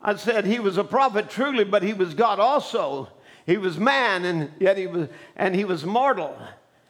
[0.02, 3.10] I said he was a prophet truly, but he was God also.
[3.49, 6.38] He was man, and yet he was, and he was mortal.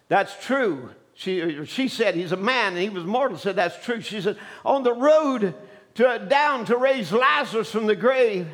[0.10, 0.90] That's true.
[1.14, 3.38] She, she said he's a man, and he was mortal.
[3.38, 4.02] Said that's true.
[4.02, 5.56] She said on the road
[5.95, 8.45] to, down to raise Lazarus from the grave,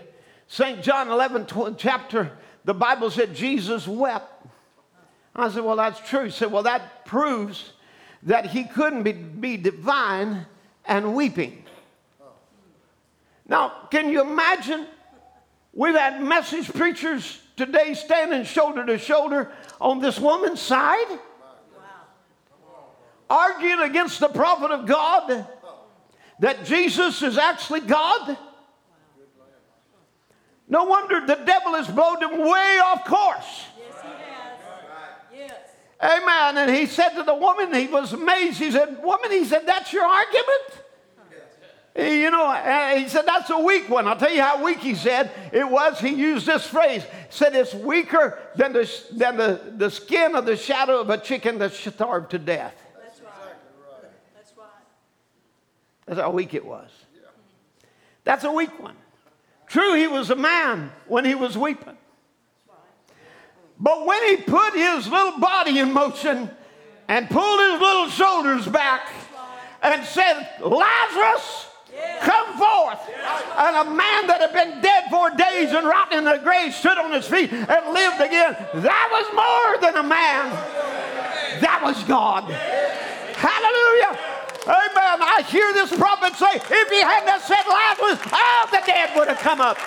[0.48, 0.84] St.
[0.84, 2.32] John 11 tw- chapter,
[2.64, 4.45] the Bible said Jesus wept.
[5.36, 6.26] I said, well, that's true.
[6.26, 7.73] He said, well, that proves
[8.22, 10.45] that he couldn't be, be divine
[10.86, 11.65] and weeping.
[13.48, 14.86] Now, can you imagine?
[15.73, 21.19] We've had message preachers today standing shoulder to shoulder on this woman's side,
[23.30, 25.48] arguing against the prophet of God
[26.40, 28.38] that Jesus is actually God.
[30.68, 33.65] No wonder the devil has blown him way off course.
[33.77, 35.52] Yes, he has.
[35.52, 35.53] Yes.
[36.02, 36.57] Amen.
[36.57, 38.57] And he said to the woman, he was amazed.
[38.57, 40.85] He said, Woman, he said, that's your argument?
[41.96, 44.06] You know, uh, he said, that's a weak one.
[44.06, 45.98] I'll tell you how weak he said it was.
[45.98, 47.04] He used this phrase.
[47.04, 51.18] He said, it's weaker than, the, than the, the skin of the shadow of a
[51.18, 52.76] chicken that's starved to death.
[53.02, 53.32] That's right.
[54.36, 54.68] That's right.
[56.06, 56.90] That's how weak it was.
[58.26, 58.96] That's a weak one.
[59.68, 61.98] True, he was a man when he was weeping.
[63.80, 66.50] But when he put his little body in motion
[67.08, 69.10] and pulled his little shoulders back
[69.82, 71.65] and said, Lazarus,
[72.22, 73.00] come forth.
[73.58, 76.98] And a man that had been dead for days and rotting in the grave stood
[76.98, 78.56] on his feet and lived again.
[78.84, 80.52] That was more than a man,
[81.62, 82.44] that was God.
[83.36, 84.36] Hallelujah.
[84.66, 85.22] Amen.
[85.22, 89.30] I hear this prophet say, if he hadn't have said Lazarus, all the dead would
[89.30, 89.78] have come up.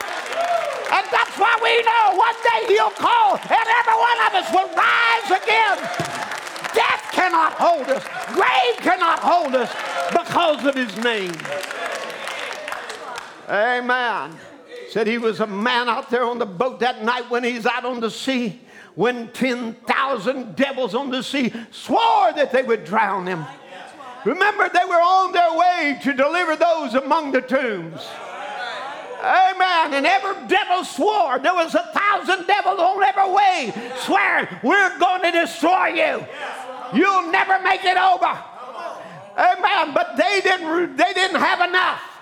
[0.89, 4.71] And that's why we know one day he'll call and every one of us will
[4.73, 5.77] rise again.
[6.73, 8.05] Death cannot hold us.
[8.33, 9.75] Grave cannot hold us
[10.13, 11.35] because of his name.
[13.49, 14.37] Amen.
[14.91, 17.85] Said he was a man out there on the boat that night when he's out
[17.85, 18.61] on the sea,
[18.95, 23.45] when 10,000 devils on the sea swore that they would drown him.
[24.25, 28.07] Remember, they were on their way to deliver those among the tombs.
[29.21, 29.95] Amen.
[29.95, 31.39] And every devil swore.
[31.39, 36.27] There was a thousand devils on every way swearing, We're going to destroy you.
[36.95, 38.39] You'll never make it over.
[39.37, 39.95] Amen.
[39.95, 42.18] But they didn't, they didn't have enough.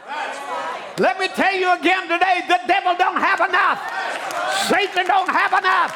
[0.99, 3.83] Let me tell you again today, the devil don't have enough.
[4.69, 5.93] Satan don't have enough.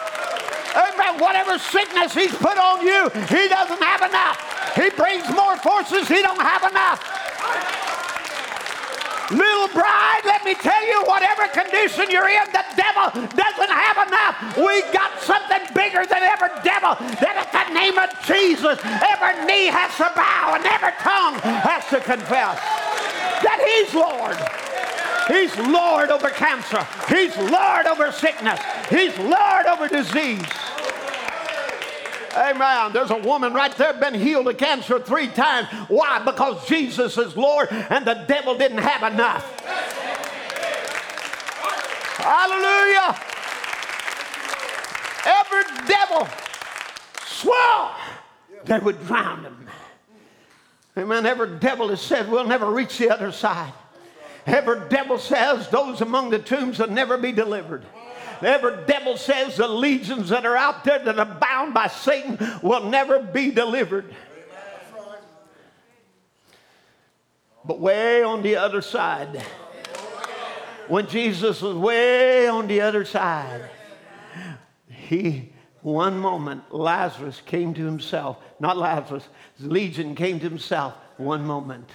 [0.77, 1.21] Amen.
[1.21, 4.75] Whatever sickness he's put on you, he doesn't have enough.
[4.75, 7.90] He brings more forces, he don't have enough.
[9.31, 14.35] Little bride, let me tell you, whatever condition you're in, the devil doesn't have enough.
[14.59, 16.99] We got something bigger than every devil.
[17.23, 21.87] That at the name of Jesus, every knee has to bow and every tongue has
[21.95, 22.59] to confess
[23.43, 24.37] that He's Lord.
[25.31, 26.85] He's Lord over cancer.
[27.09, 28.59] He's Lord over sickness.
[28.89, 30.43] He's Lord over disease.
[32.35, 32.93] Amen.
[32.93, 35.69] There's a woman right there been healed of cancer three times.
[35.89, 36.21] Why?
[36.25, 39.61] Because Jesus is Lord and the devil didn't have enough.
[42.19, 43.19] Hallelujah.
[45.27, 46.29] Every devil
[47.25, 47.91] swore
[48.65, 49.69] they would drown him.
[50.97, 51.27] Amen.
[51.27, 53.73] Every devil has said we'll never reach the other side.
[54.47, 57.85] Every devil says those among the tombs will never be delivered.
[58.43, 62.89] Every devil says the legions that are out there that are bound by Satan will
[62.89, 64.15] never be delivered.
[67.65, 69.45] But way on the other side,
[70.89, 73.69] when Jesus was way on the other side,
[74.89, 75.53] he,
[75.83, 78.39] one moment, Lazarus came to himself.
[78.59, 79.29] Not Lazarus,
[79.61, 81.89] Legion came to himself one moment.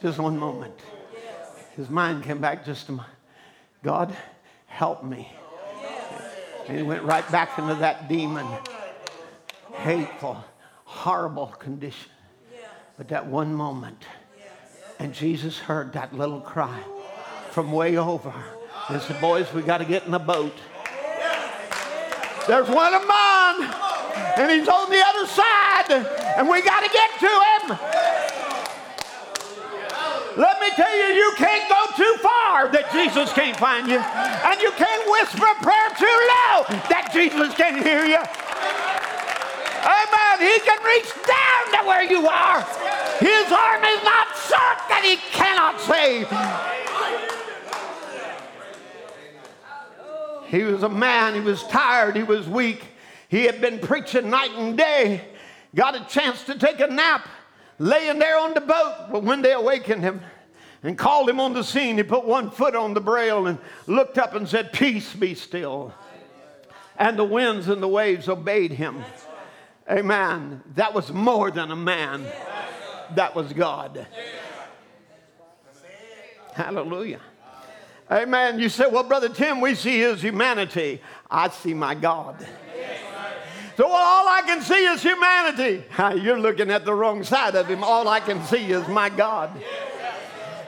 [0.00, 0.78] Just one moment.
[1.76, 3.17] His mind came back just a moment.
[3.82, 4.16] God,
[4.66, 5.30] help me.
[6.66, 8.46] And he went right back into that demon,
[9.72, 10.44] hateful,
[10.84, 12.10] horrible condition.
[12.96, 14.04] But that one moment,
[14.98, 16.82] and Jesus heard that little cry
[17.52, 18.34] from way over
[18.88, 20.54] and said, Boys, we got to get in the boat.
[22.48, 23.62] There's one of mine,
[24.38, 25.92] and he's on the other side,
[26.36, 27.78] and we got to get to him.
[30.36, 33.98] Let me tell you, you can't go too far that Jesus can't find you.
[33.98, 38.22] And you can't whisper a prayer too low that Jesus can't hear you.
[39.82, 40.36] Amen.
[40.38, 42.62] He can reach down to where you are.
[43.18, 46.30] His arm is not short that he cannot save.
[50.46, 52.82] He was a man, he was tired, he was weak.
[53.28, 55.22] He had been preaching night and day,
[55.74, 57.28] got a chance to take a nap
[57.78, 59.08] laying there on the boat.
[59.10, 60.20] But when they awakened him
[60.82, 64.18] and called him on the scene, he put one foot on the braille and looked
[64.18, 65.92] up and said, Peace be still.
[66.96, 69.04] And the winds and the waves obeyed him.
[69.90, 70.62] Amen.
[70.74, 72.24] That was more than a man,
[73.14, 74.06] that was God.
[76.54, 77.20] Hallelujah.
[78.10, 78.58] Amen.
[78.58, 81.00] You say, well, Brother Tim, we see his humanity.
[81.30, 82.36] I see my God.
[83.76, 85.84] So well, all I can see is humanity.
[86.20, 87.84] You're looking at the wrong side of him.
[87.84, 89.50] All I can see is my God.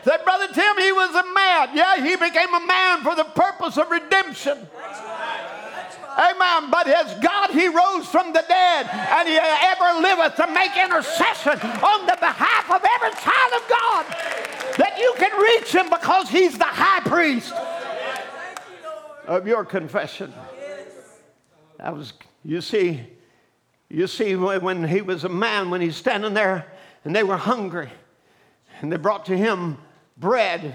[0.05, 1.77] Say, Brother Tim, he was a man.
[1.77, 4.59] Yeah, he became a man for the purpose of redemption.
[6.18, 6.70] Amen.
[6.70, 11.59] But as God, he rose from the dead, and he ever liveth to make intercession
[11.82, 14.06] on the behalf of every child of God
[14.77, 17.52] that you can reach him because he's the high priest
[19.27, 20.32] of your confession.
[21.78, 22.12] That was,
[22.44, 23.01] you see,
[23.89, 26.72] you see, when he was a man, when he's standing there
[27.05, 27.90] and they were hungry
[28.81, 29.78] and they brought to him
[30.20, 30.74] bread.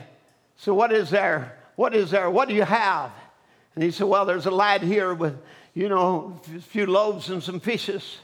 [0.57, 1.57] So, what is there?
[1.75, 2.29] What is there?
[2.29, 3.11] What do you have?
[3.75, 5.37] And he said, Well, there's a lad here with,
[5.73, 8.17] you know, a few loaves and some fishes.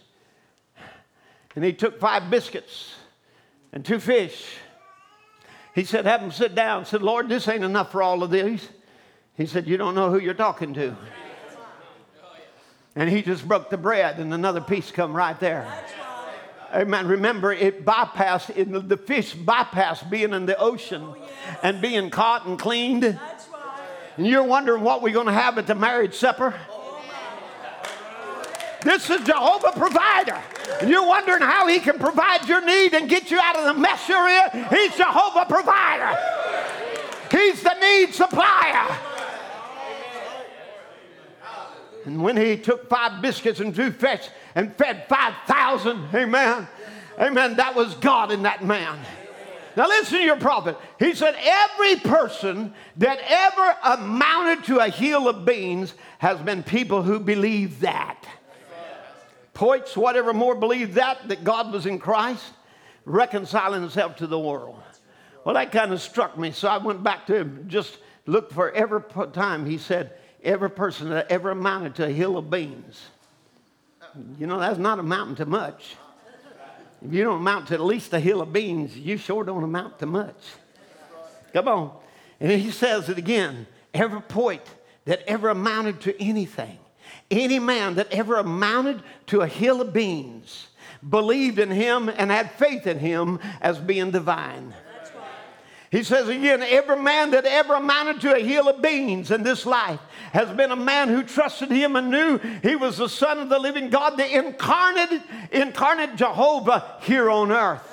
[1.56, 2.96] And he took five biscuits
[3.74, 4.56] and two fish.
[5.76, 6.86] He said, Have them sit down.
[6.86, 8.68] said, Lord, this ain't enough for all of these.
[9.36, 10.96] He said, You don't know who you're talking to.
[12.96, 15.66] And he just broke the bread, and another piece come right there.
[16.74, 17.08] Amen.
[17.08, 21.18] Remember, it bypassed, it, the fish bypassed being in the ocean oh,
[21.64, 23.04] and being caught and cleaned.
[23.04, 26.54] And you're wondering what we're going to have at the marriage supper.
[28.84, 30.42] This is Jehovah provider.
[30.80, 33.74] And you're wondering how he can provide your need and get you out of the
[33.74, 34.66] mess you're in.
[34.70, 36.18] He's Jehovah provider.
[37.30, 38.98] He's the need supplier.
[42.06, 46.68] And when he took five biscuits and two fish and fed 5,000, amen,
[47.20, 49.00] amen, that was God in that man.
[49.76, 50.78] Now listen to your prophet.
[51.00, 57.04] He said, Every person that ever amounted to a hill of beans has been people
[57.04, 58.26] who believe that.
[59.54, 62.44] Poets, whatever more believe that, that God was in Christ,
[63.06, 64.82] reconciling himself to the world.
[65.44, 68.72] Well, that kind of struck me, so I went back to him, just looked for
[68.72, 69.02] every
[69.34, 70.14] time he said,
[70.44, 73.02] every person that ever amounted to a hill of beans.
[74.40, 75.96] You know, that's not amounting to much.
[77.04, 80.00] If you don't amount to at least a hill of beans, you sure don't amount
[80.00, 80.36] to much.
[81.54, 81.92] Come on.
[82.40, 84.64] And he says it again every point
[85.06, 86.78] that ever amounted to anything,
[87.30, 90.68] any man that ever amounted to a hill of beans,
[91.08, 94.74] believed in him and had faith in him as being divine.
[95.92, 99.66] He says again, every man that ever amounted to a hill of beans in this
[99.66, 100.00] life
[100.32, 103.60] has been a man who trusted him and knew he was the Son of the
[103.60, 107.86] living God, the incarnate, incarnate Jehovah here on earth.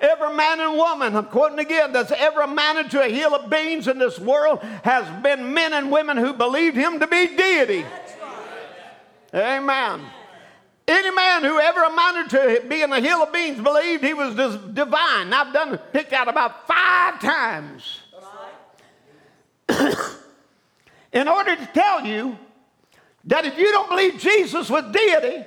[0.00, 3.86] Every man and woman, I'm quoting again, that's ever amounted to a hill of beans
[3.86, 7.84] in this world has been men and women who believed him to be deity.
[9.34, 10.00] Amen.
[10.90, 14.34] Any man who ever amounted to being a hill of beans believed he was
[14.74, 15.32] divine.
[15.32, 18.00] I've done picked out about five times.
[21.12, 22.36] In order to tell you
[23.22, 25.44] that if you don't believe Jesus was deity,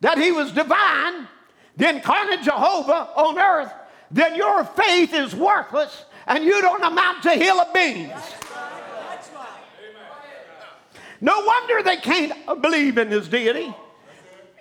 [0.00, 1.28] that he was divine,
[1.76, 3.74] the incarnate Jehovah on earth,
[4.10, 8.10] then your faith is worthless and you don't amount to hill of beans.
[11.20, 13.74] No wonder they can't believe in his deity.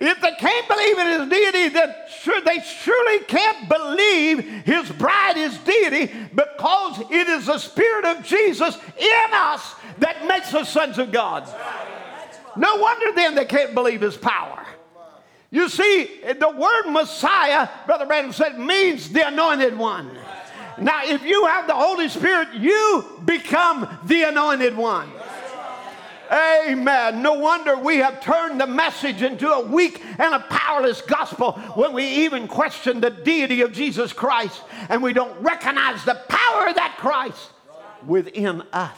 [0.03, 5.38] If they can't believe in his deity, then sure, they surely can't believe his bride
[5.38, 10.98] is deity because it is the Spirit of Jesus in us that makes us sons
[10.98, 11.48] of God.
[12.56, 14.65] No wonder then they can't believe his power.
[15.52, 20.10] You see, the word Messiah, Brother Branham said, means the anointed one.
[20.80, 25.11] Now, if you have the Holy Spirit, you become the anointed one.
[26.32, 27.22] Amen.
[27.22, 31.91] No wonder we have turned the message into a weak and a powerless gospel when
[31.91, 36.76] we even question the deity of Jesus Christ and we don't recognize the power of
[36.76, 37.49] that Christ
[38.06, 38.95] within us.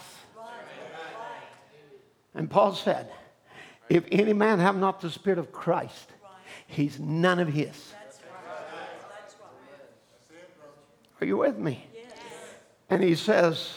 [2.36, 3.10] And Paul said,
[3.90, 6.10] if any man have not the Spirit of Christ,
[6.68, 7.94] he's none of his.
[11.20, 11.88] Are you with me?
[12.90, 13.74] And he says,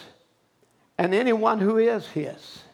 [0.98, 2.64] and anyone who is his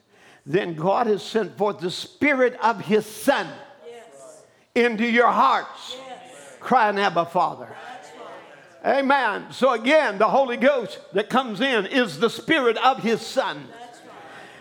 [0.45, 3.47] then God has sent forth the Spirit of His Son
[3.87, 4.43] yes.
[4.75, 6.57] into your hearts, yes.
[6.61, 7.67] crying, Abba, Father.
[7.67, 8.99] Right.
[8.99, 9.47] Amen.
[9.53, 13.69] So again, the Holy Ghost that comes in is the Spirit of His Son.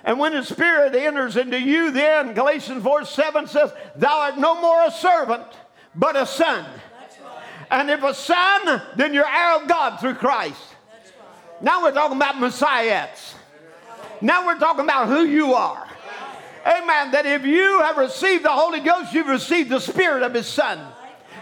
[0.04, 4.60] And when His Spirit enters into you, then Galatians 4 7 says, Thou art no
[4.62, 5.46] more a servant,
[5.96, 6.66] but a son.
[7.70, 10.62] And if a son, then you're heir of God through Christ.
[11.62, 13.36] Now we're talking about messiahs.
[14.22, 15.88] Now we're talking about who you are.
[16.66, 17.12] Amen.
[17.12, 20.80] That if you have received the Holy Ghost, you've received the Spirit of His Son.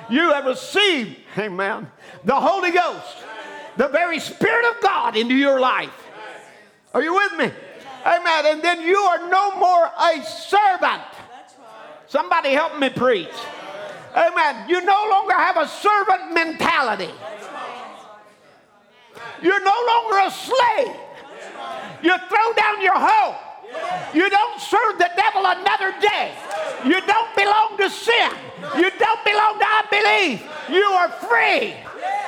[0.10, 1.92] You have received, amen,
[2.24, 3.18] the Holy Ghost,
[3.78, 5.94] the very Spirit of God into your life.
[6.94, 7.52] Are you with me?
[8.06, 8.46] Amen.
[8.46, 11.04] And then you are no more a servant.
[12.08, 13.30] Somebody help me preach.
[14.16, 14.68] Amen.
[14.68, 17.14] You no longer have a servant mentality.
[19.44, 20.96] You're no longer a slave.
[22.02, 23.36] You throw down your hoe.
[24.14, 26.34] You don't serve the devil another day.
[26.86, 28.32] You don't belong to sin.
[28.78, 30.44] You don't belong to unbelief.
[30.70, 31.76] You are free.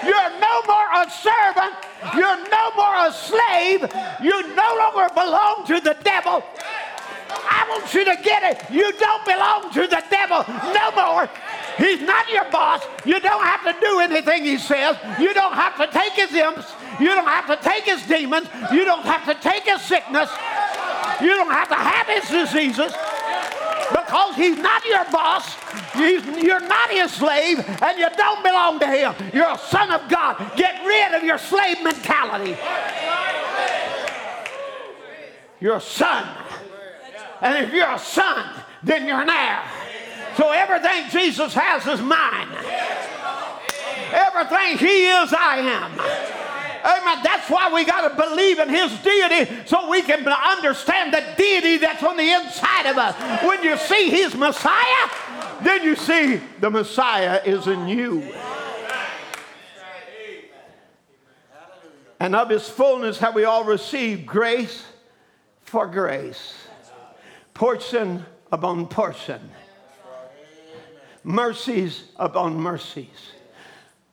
[0.05, 1.73] You're no more a servant.
[2.15, 3.81] You're no more a slave.
[4.21, 6.43] You no longer belong to the devil.
[7.29, 8.71] I want you to get it.
[8.71, 10.43] You don't belong to the devil
[10.73, 11.29] no more.
[11.77, 12.83] He's not your boss.
[13.05, 14.97] You don't have to do anything he says.
[15.19, 16.71] You don't have to take his imps.
[16.99, 18.47] You don't have to take his demons.
[18.71, 20.29] You don't have to take his sickness.
[21.21, 22.93] You don't have to have his diseases
[23.89, 25.55] because he's not your boss.
[25.93, 29.13] He's, you're not his slave and you don't belong to him.
[29.33, 30.51] You're a son of God.
[30.55, 32.57] Get rid of your slave mentality.
[35.59, 36.27] You're a son.
[37.41, 39.63] And if you're a son, then you're an heir.
[40.37, 42.47] So everything Jesus has is mine.
[44.11, 45.91] Everything he is, I am.
[46.83, 47.23] Amen.
[47.23, 51.77] That's why we got to believe in his deity so we can understand the deity
[51.77, 53.43] that's on the inside of us.
[53.43, 55.09] When you see his Messiah,
[55.61, 58.33] then you see the Messiah is in you.
[62.19, 64.85] And of his fullness have we all received grace
[65.61, 66.53] for grace,
[67.53, 69.39] portion upon portion,
[71.23, 73.31] mercies upon mercies,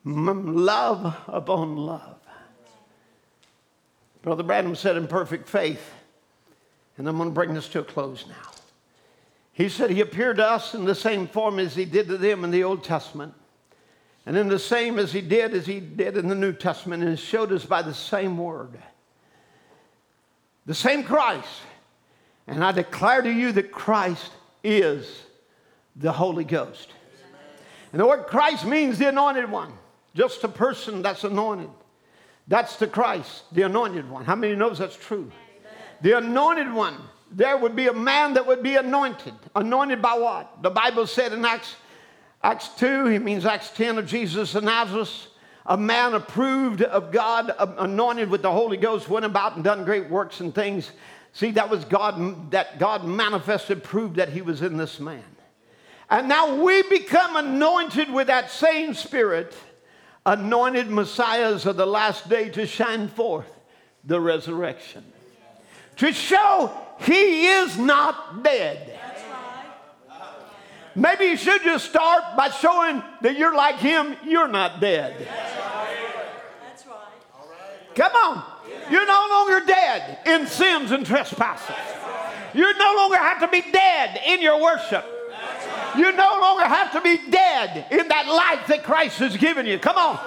[0.05, 2.17] love upon love.
[4.21, 5.91] Brother Branham said in perfect faith,
[6.97, 8.35] and I'm going to bring this to a close now.
[9.53, 12.43] He said he appeared to us in the same form as he did to them
[12.43, 13.33] in the Old Testament,
[14.25, 17.17] and in the same as he did as he did in the New Testament, and
[17.17, 18.77] showed us by the same word,
[20.65, 21.47] the same Christ.
[22.47, 24.31] And I declare to you that Christ
[24.63, 25.23] is
[25.95, 26.93] the Holy Ghost.
[27.91, 29.73] And the word Christ means the anointed one,
[30.15, 31.69] just a person that's anointed.
[32.47, 34.25] That's the Christ, the anointed one.
[34.25, 35.31] How many knows that's true?
[36.01, 36.95] The anointed one.
[37.31, 39.33] There would be a man that would be anointed.
[39.55, 40.63] Anointed by what?
[40.63, 41.75] The Bible said in Acts,
[42.41, 45.27] Acts 2, he means Acts 10 of Jesus of Nazareth.
[45.67, 49.85] A man approved of God, um, anointed with the Holy Ghost, went about and done
[49.85, 50.91] great works and things.
[51.33, 55.23] See, that was God, that God manifested, proved that he was in this man.
[56.09, 59.53] And now we become anointed with that same spirit
[60.25, 63.49] anointed messiahs of the last day to shine forth
[64.03, 65.03] the resurrection.
[65.97, 68.99] To show he is not dead.
[70.95, 75.15] Maybe you should just start by showing that you're like him, you're not dead.
[75.19, 77.09] That's right.
[77.95, 78.43] Come on.
[78.91, 81.75] You're no longer dead in sins and trespasses.
[82.53, 85.18] You no longer have to be dead in your worship.
[85.97, 89.79] You no longer have to be dead in that life that Christ has given you.
[89.79, 90.19] Come on.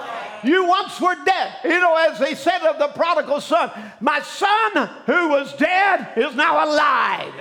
[0.45, 1.55] You once were dead.
[1.65, 3.71] You know, as they said of the prodigal son,
[4.01, 7.33] my son who was dead is now alive.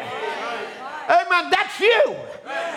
[1.09, 1.49] Amen.
[1.49, 2.15] That's you.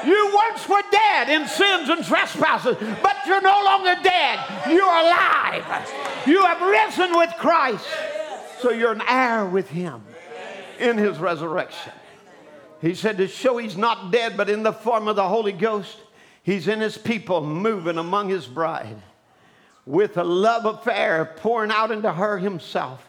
[0.06, 4.38] You once were dead in sins and trespasses, but you're no longer dead.
[4.68, 5.64] You're alive.
[6.26, 7.86] You have risen with Christ.
[8.60, 10.02] So you're an heir with him
[10.78, 11.92] in his resurrection.
[12.84, 15.96] He said to show he's not dead, but in the form of the Holy Ghost,
[16.42, 19.00] he's in his people, moving among his bride
[19.86, 23.08] with a love affair pouring out into her himself.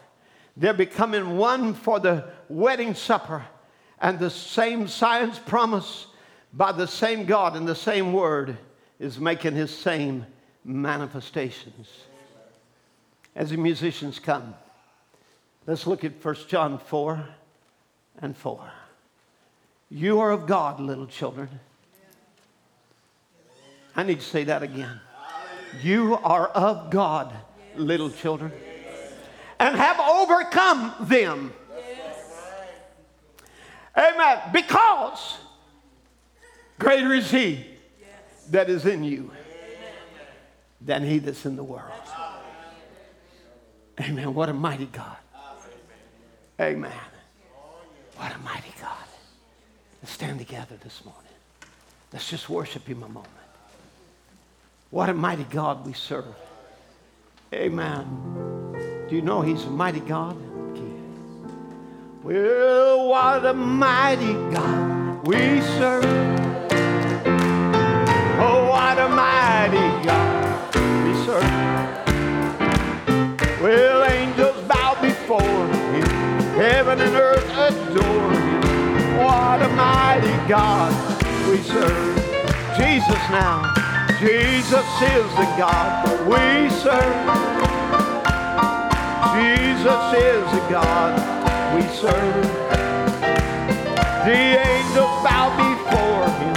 [0.56, 3.44] They're becoming one for the wedding supper,
[4.00, 6.06] and the same science promise
[6.54, 8.56] by the same God and the same word
[8.98, 10.24] is making his same
[10.64, 11.86] manifestations.
[13.34, 14.54] As the musicians come,
[15.66, 17.28] let's look at 1 John 4
[18.22, 18.72] and 4.
[19.90, 21.48] You are of God, little children.
[23.94, 25.00] I need to say that again.
[25.82, 27.32] You are of God,
[27.76, 28.52] little children,
[29.58, 31.52] and have overcome them.
[33.96, 34.38] Amen.
[34.52, 35.38] Because
[36.78, 37.66] greater is He
[38.50, 39.30] that is in you
[40.80, 41.90] than He that's in the world.
[43.98, 44.34] Amen.
[44.34, 45.16] What a mighty God.
[46.60, 46.92] Amen.
[48.16, 48.95] What a mighty God.
[50.02, 51.22] Let's stand together this morning.
[52.12, 53.30] Let's just worship him a moment.
[54.90, 56.34] What a mighty God we serve.
[57.52, 59.06] Amen.
[59.08, 60.36] Do you know he's a mighty God?
[62.26, 66.04] Well, what a mighty God we serve.
[68.40, 70.74] Oh, what a mighty God
[71.06, 71.42] we serve.
[73.62, 76.06] Well, angels bow before him,
[76.56, 78.25] heaven and earth adore
[80.48, 80.92] God
[81.50, 82.16] we serve.
[82.78, 83.74] Jesus now,
[84.20, 87.16] Jesus is the God we serve.
[89.34, 91.18] Jesus is the God
[91.74, 92.44] we serve.
[94.24, 94.38] The
[94.70, 96.54] angels bow before him,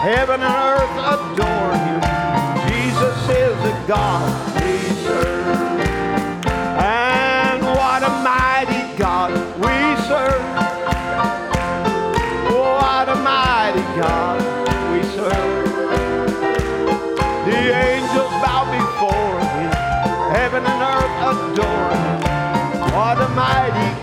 [0.00, 2.00] heaven and earth adore him.
[2.68, 4.49] Jesus is the God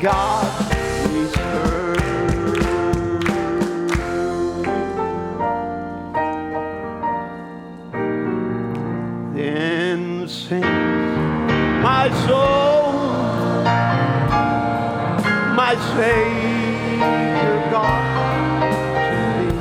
[0.08, 0.48] God
[1.12, 2.00] we serve.
[9.36, 10.66] Then sings
[11.84, 12.94] my soul,
[15.54, 18.04] my Savior God
[19.10, 19.60] to thee.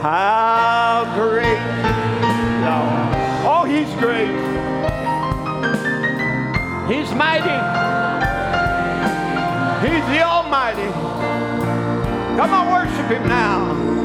[0.00, 1.64] How great
[2.64, 3.14] thou art.
[3.44, 4.53] Oh, he's great.
[6.94, 7.58] He's mighty.
[9.84, 10.92] He's the Almighty.
[12.36, 14.03] Come on, worship Him now.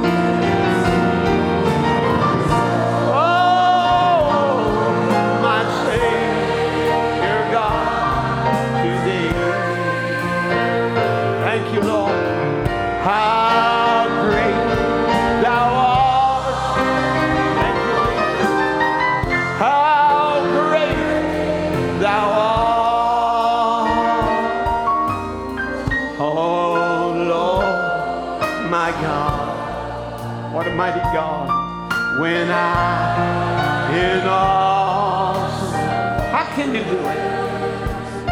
[36.72, 37.18] Can you do it?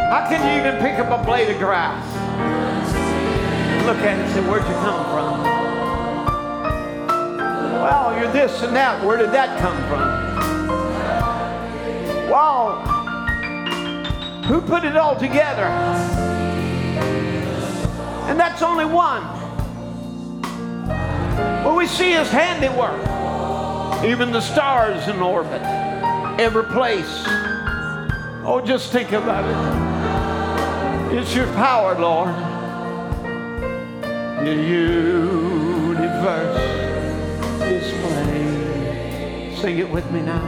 [0.09, 2.05] How can you even pick up a blade of grass?
[3.85, 5.43] Look at it and say, where'd you come from?
[7.81, 9.03] Well, you're this and that.
[9.03, 10.01] Where did that come from?
[12.29, 12.83] Wow.
[14.47, 15.65] Who put it all together?
[18.29, 19.23] And that's only one.
[21.63, 23.01] What we see is handiwork.
[24.05, 25.61] Even the stars in orbit,
[26.39, 27.25] every place.
[28.49, 31.17] Oh, just think about it.
[31.17, 32.33] It's your power, Lord.
[34.45, 35.97] The universe
[37.59, 39.53] display.
[39.59, 40.46] Sing it with me now.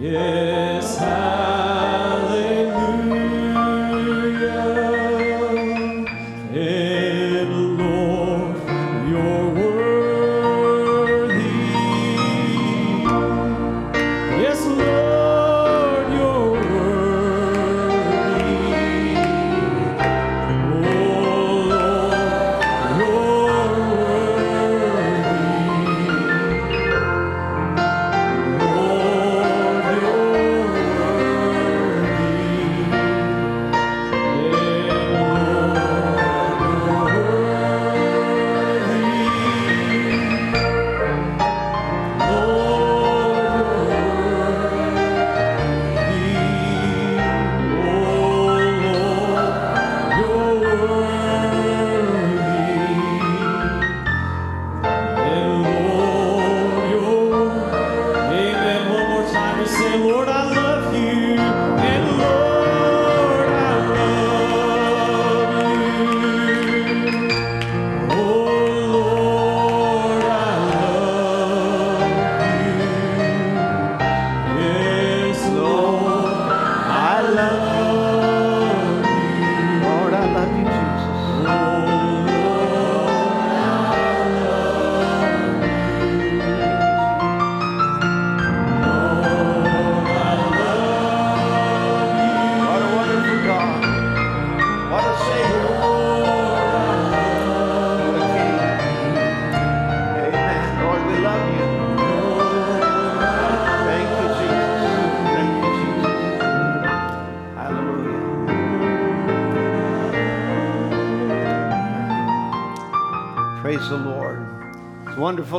[0.00, 0.77] Yeah.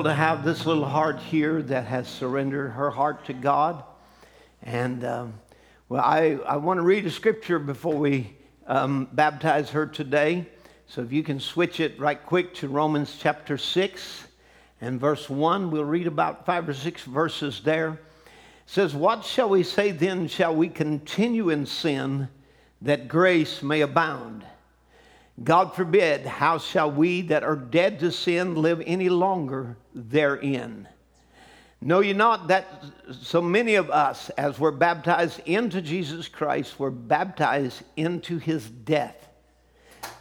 [0.09, 3.83] To have this little heart here that has surrendered her heart to God.
[4.63, 5.33] And um,
[5.87, 10.47] well, I, I want to read a scripture before we um, baptize her today.
[10.87, 14.27] So if you can switch it right quick to Romans chapter 6
[14.81, 17.91] and verse 1, we'll read about five or six verses there.
[17.91, 17.99] It
[18.65, 20.27] says, What shall we say then?
[20.27, 22.29] Shall we continue in sin
[22.81, 24.43] that grace may abound?
[25.43, 30.87] God forbid, how shall we that are dead to sin live any longer therein?
[31.81, 32.83] Know ye not that
[33.21, 39.29] so many of us, as were baptized into Jesus Christ, were baptized into his death?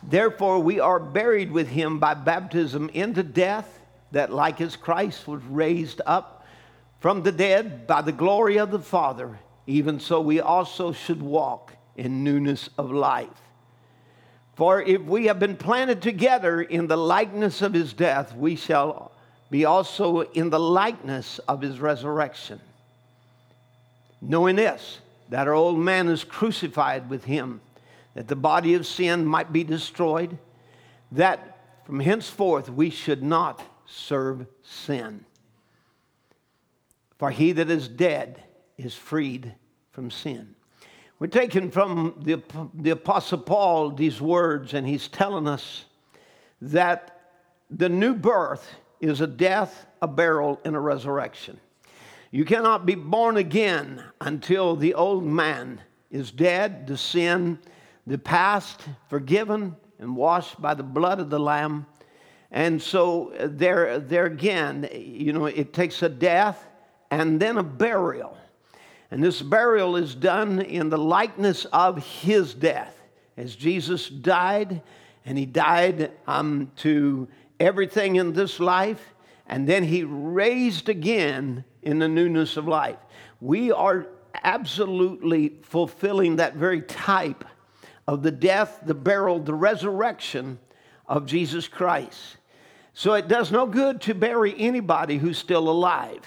[0.05, 3.81] Therefore, we are buried with him by baptism into death,
[4.13, 6.47] that like as Christ was raised up
[7.01, 11.73] from the dead by the glory of the Father, even so we also should walk
[11.97, 13.48] in newness of life.
[14.59, 19.13] For if we have been planted together in the likeness of his death, we shall
[19.53, 22.61] be also in the likeness of his resurrection.
[24.21, 24.99] Knowing this,
[25.29, 27.61] that our old man is crucified with him,
[28.15, 30.37] that the body of sin might be destroyed,
[31.13, 35.25] that from henceforth we should not serve sin.
[37.17, 38.43] For he that is dead
[38.77, 39.55] is freed
[39.93, 40.57] from sin.
[41.21, 42.41] We're taking from the,
[42.75, 45.85] the Apostle Paul these words, and he's telling us
[46.61, 47.33] that
[47.71, 51.59] the new birth is a death, a burial, and a resurrection.
[52.31, 55.81] You cannot be born again until the old man
[56.13, 57.59] is dead, the sin,
[58.07, 61.87] the past, forgiven, and washed by the blood of the Lamb.
[62.53, 66.65] And so uh, there, there again, you know, it takes a death
[67.11, 68.39] and then a burial.
[69.11, 72.95] And this burial is done in the likeness of his death.
[73.37, 74.83] As Jesus died,
[75.25, 77.29] and he died um, to
[77.61, 79.15] everything in this life,
[79.47, 82.99] and then he raised again in the newness of life.
[83.41, 84.07] We are
[84.43, 87.45] absolutely fulfilling that very type
[88.07, 90.59] of the death, the burial, the resurrection
[91.07, 92.37] of Jesus Christ.
[92.93, 96.21] So it does no good to bury anybody who's still alive.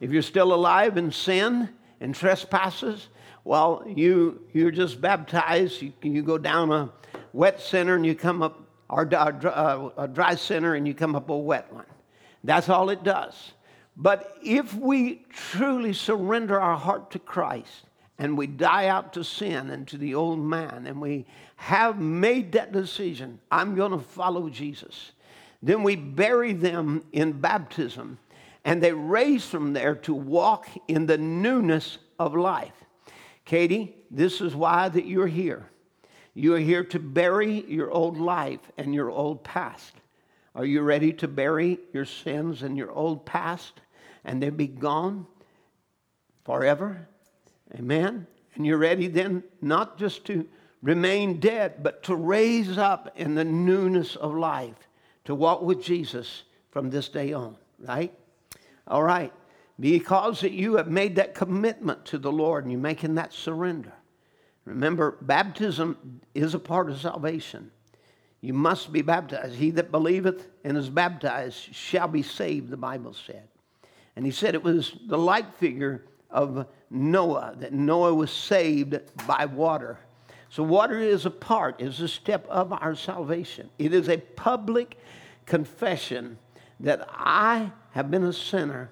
[0.00, 1.70] If you're still alive in sin,
[2.02, 3.08] and trespasses,
[3.44, 5.80] well, you, you're just baptized.
[5.80, 6.90] You, you go down a
[7.32, 11.30] wet center and you come up, or a, a dry center and you come up
[11.30, 11.86] a wet one.
[12.44, 13.52] That's all it does.
[13.96, 17.84] But if we truly surrender our heart to Christ
[18.18, 21.26] and we die out to sin and to the old man and we
[21.56, 25.12] have made that decision, I'm going to follow Jesus,
[25.62, 28.18] then we bury them in baptism
[28.64, 32.84] and they raise from there to walk in the newness of life.
[33.44, 35.68] Katie, this is why that you're here.
[36.34, 39.92] You are here to bury your old life and your old past.
[40.54, 43.80] Are you ready to bury your sins and your old past
[44.24, 45.26] and they be gone
[46.44, 47.08] forever?
[47.74, 48.26] Amen.
[48.54, 50.46] And you're ready then not just to
[50.82, 54.88] remain dead, but to raise up in the newness of life,
[55.24, 58.12] to walk with Jesus from this day on, right?
[58.86, 59.32] All right.
[59.80, 63.92] Because that you have made that commitment to the Lord and you're making that surrender.
[64.64, 67.70] Remember, baptism is a part of salvation.
[68.40, 69.54] You must be baptized.
[69.54, 73.48] He that believeth and is baptized shall be saved, the Bible said.
[74.16, 79.46] And he said it was the like figure of Noah, that Noah was saved by
[79.46, 79.98] water.
[80.50, 83.70] So, water is a part, is a step of our salvation.
[83.78, 84.98] It is a public
[85.46, 86.36] confession
[86.82, 88.90] that I have been a sinner,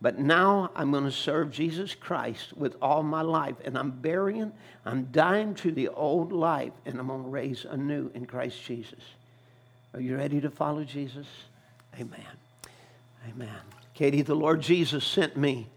[0.00, 3.56] but now I'm going to serve Jesus Christ with all my life.
[3.64, 4.52] And I'm burying,
[4.84, 9.02] I'm dying to the old life, and I'm going to raise anew in Christ Jesus.
[9.92, 11.26] Are you ready to follow Jesus?
[11.94, 12.20] Amen.
[13.28, 13.58] Amen.
[13.94, 15.68] Katie, the Lord Jesus sent me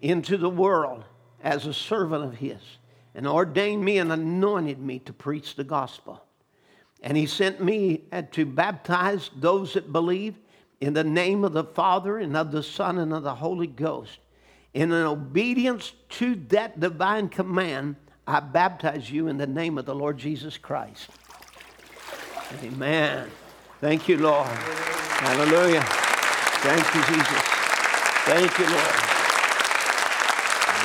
[0.00, 1.04] into the world
[1.42, 2.60] as a servant of His
[3.14, 6.22] and ordained me and anointed me to preach the gospel.
[7.02, 10.36] And He sent me uh, to baptize those that believe
[10.80, 14.18] in the name of the Father and of the Son and of the Holy Ghost.
[14.74, 17.96] In an obedience to that divine command,
[18.26, 21.08] I baptize you in the name of the Lord Jesus Christ.
[22.62, 23.30] Amen.
[23.80, 24.46] Thank you, Lord.
[24.46, 25.82] Hallelujah.
[25.82, 27.42] Thank you, Jesus.
[28.24, 29.18] Thank you, Lord.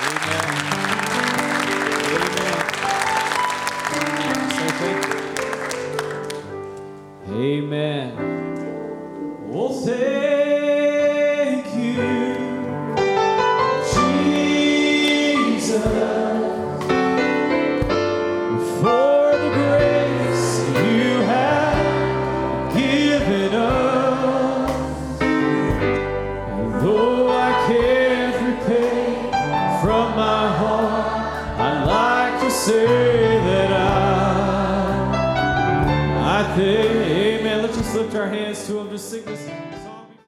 [0.06, 0.74] Amen.
[7.30, 7.84] Amen.
[7.84, 7.93] We'll